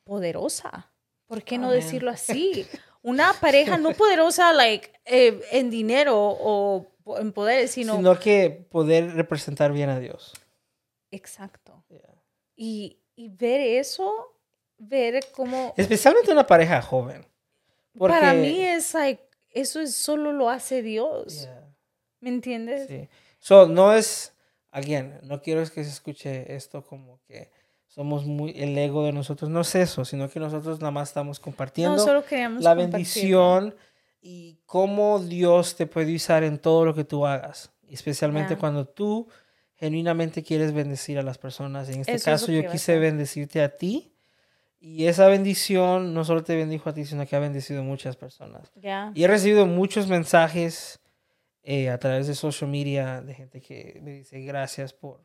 [0.03, 0.91] poderosa.
[1.27, 2.65] ¿Por qué no decirlo así?
[3.03, 6.87] Una pareja no poderosa like, eh, en dinero o
[7.19, 7.95] en poder, sino...
[7.95, 10.33] Sino que poder representar bien a Dios.
[11.11, 11.85] Exacto.
[12.55, 14.36] Y, y, ver eso,
[14.77, 15.73] ver cómo...
[15.77, 17.25] Especialmente una pareja joven.
[17.97, 21.49] Para mí es like, eso es, solo lo hace Dios.
[22.19, 22.87] ¿Me entiendes?
[22.87, 23.09] Sí.
[23.39, 24.33] So, no es,
[24.71, 27.51] again, no quiero que se escuche esto como que
[27.87, 31.39] somos muy el ego de nosotros, no es eso, sino que nosotros nada más estamos
[31.39, 32.23] compartiendo no, solo
[32.59, 33.75] la bendición
[34.21, 39.27] y cómo Dios te puede usar en todo lo que tú hagas, especialmente cuando tú
[39.75, 41.89] genuinamente quieres bendecir a las personas.
[41.89, 44.11] En este caso yo quise bendecirte a ti
[44.79, 48.15] y esa bendición no solo te bendijo a ti, sino que ha bendecido a muchas
[48.15, 48.71] personas.
[49.13, 50.99] Y he recibido muchos mensajes
[51.63, 55.21] eh, a través de social media de gente que me dice gracias por,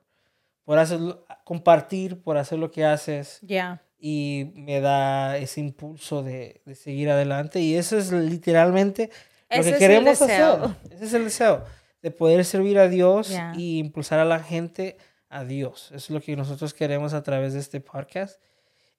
[0.64, 3.38] por hacerlo, compartir, por hacer lo que haces.
[3.42, 7.60] Ya y me da ese impulso de, de seguir adelante.
[7.60, 9.10] Y eso es literalmente
[9.48, 10.58] lo que queremos hacer.
[10.90, 11.64] Ese es el deseo,
[12.02, 14.96] de poder servir a Dios y impulsar a la gente
[15.28, 15.92] a Dios.
[15.94, 18.42] Eso es lo que nosotros queremos a través de este podcast.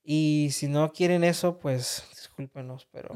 [0.04, 3.10] Y si no quieren eso, pues discúlpenos, pero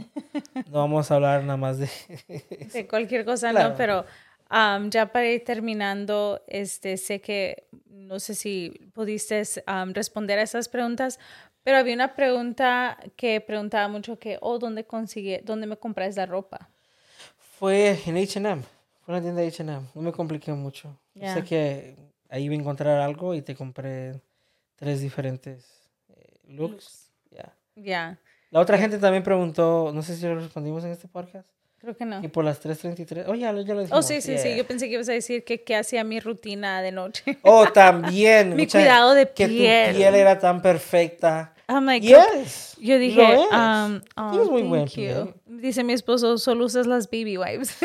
[0.69, 1.89] no vamos a hablar nada más de...
[2.73, 4.05] de cualquier cosa, no, pero
[4.49, 10.43] um, ya para ir terminando, este, sé que no sé si pudiste um, responder a
[10.43, 11.19] esas preguntas,
[11.63, 16.25] pero había una pregunta que preguntaba mucho que, oh, ¿dónde consigue, dónde me compras la
[16.25, 16.69] ropa?
[17.59, 18.61] Fue en H&M,
[19.01, 20.97] fue una tienda de H&M, no me compliqué mucho.
[21.13, 21.95] Sé que
[22.29, 24.21] ahí iba a encontrar algo y te compré
[24.75, 25.76] tres diferentes
[26.47, 27.11] looks.
[27.31, 27.53] Ya.
[27.75, 28.19] Ya.
[28.49, 31.49] La otra gente también preguntó, no sé si lo respondimos en este podcast.
[31.79, 32.23] Creo que no.
[32.23, 33.25] Y por las 3.33.
[33.27, 33.89] Oh, ya, lo dijimos.
[33.91, 34.55] Oh, sí, sí, sí.
[34.55, 37.37] Yo pensé que ibas a decir que, que hacía mi rutina de noche.
[37.43, 38.55] Oh, también.
[38.55, 39.49] mi cuidado de piel.
[39.49, 41.53] Que tu piel era tan perfecta.
[41.69, 42.77] I'm like, yes.
[42.79, 43.21] Yo dije,
[43.51, 45.33] um, oh, muy thank you.
[45.45, 47.75] Dice mi esposo, solo usas las baby wipes.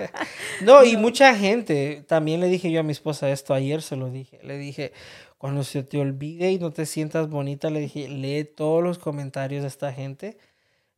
[0.62, 4.10] no, y mucha gente, también le dije yo a mi esposa esto, ayer se lo
[4.10, 4.40] dije.
[4.42, 4.92] Le dije,
[5.40, 9.62] cuando se te olvide y no te sientas bonita, le dije, lee todos los comentarios
[9.62, 10.36] de esta gente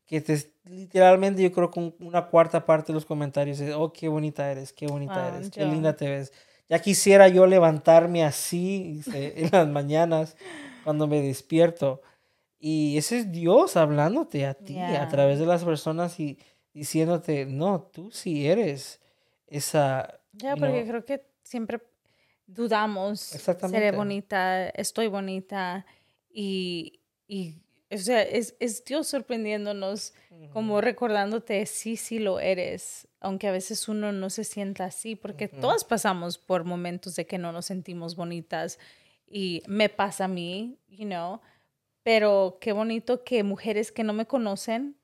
[0.05, 4.09] que te, literalmente yo creo que una cuarta parte de los comentarios es, oh, qué
[4.09, 6.33] bonita eres, qué bonita eres, qué linda te ves.
[6.69, 10.37] Ya quisiera yo levantarme así en las mañanas
[10.83, 12.03] cuando me despierto.
[12.59, 16.37] Y ese es Dios hablándote a ti a través de las personas y
[16.75, 19.01] diciéndote, no, tú sí eres
[19.47, 20.19] esa...
[20.33, 21.79] Ya, porque creo que siempre
[22.55, 25.87] dudamos, seré bonita, estoy bonita
[26.33, 27.57] y, y
[27.91, 30.15] o sea, es, es Dios sorprendiéndonos,
[30.53, 35.49] como recordándote, sí, sí lo eres, aunque a veces uno no se sienta así, porque
[35.49, 38.79] todas pasamos por momentos de que no nos sentimos bonitas
[39.27, 41.41] y me pasa a mí, you know,
[42.03, 44.97] pero qué bonito que mujeres que no me conocen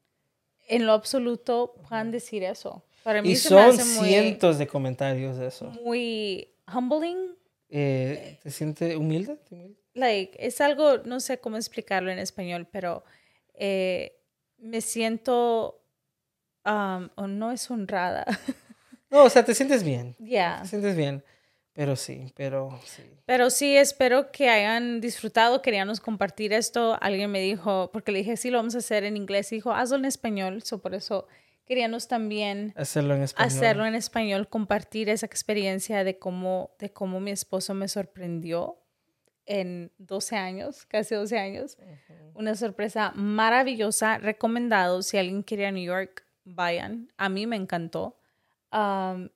[0.66, 2.84] en lo absoluto puedan decir eso.
[3.02, 5.70] Para mí y son cientos de comentarios de eso.
[5.84, 7.27] Muy humbling.
[7.68, 9.38] Eh, ¿Te sientes humilde?
[9.94, 13.04] Like, es algo, no sé cómo explicarlo en español, pero
[13.54, 14.18] eh,
[14.58, 15.82] me siento,
[16.64, 18.24] um, o no es honrada.
[19.10, 20.16] no, o sea, te sientes bien.
[20.18, 20.60] Ya.
[20.62, 21.22] Te sientes bien.
[21.78, 23.04] Pero sí, pero sí.
[23.24, 25.62] Pero sí, espero que hayan disfrutado.
[25.62, 26.98] Queríamos compartir esto.
[27.00, 29.52] Alguien me dijo, porque le dije, sí, lo vamos a hacer en inglés.
[29.52, 30.62] Y dijo, hazlo en español.
[30.64, 31.28] So, por eso
[31.68, 33.46] queríamos también hacerlo en español.
[33.46, 38.78] Hacerlo en español, compartir esa experiencia de cómo, de cómo mi esposo me sorprendió
[39.44, 41.76] en 12 años, casi 12 años.
[42.34, 45.02] Una sorpresa maravillosa, recomendado.
[45.02, 47.12] Si alguien quiere ir a New York, vayan.
[47.18, 48.16] A mí me encantó.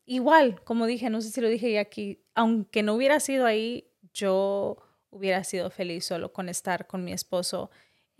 [0.06, 3.90] igual, como dije, no sé si lo dije ya aquí, aunque no hubiera sido ahí,
[4.14, 4.78] yo
[5.10, 7.70] hubiera sido feliz solo con estar con mi esposo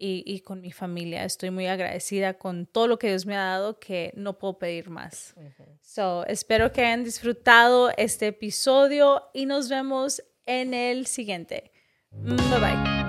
[0.03, 1.25] y, con mi familia.
[1.25, 4.91] Estoy muy agradecida con todo lo que Dios me ha dado que no puedo pedir
[4.91, 5.35] más.
[5.81, 11.71] So, espero que hayan disfrutado este episodio y nos vemos en el siguiente.
[12.11, 13.02] Bye bye.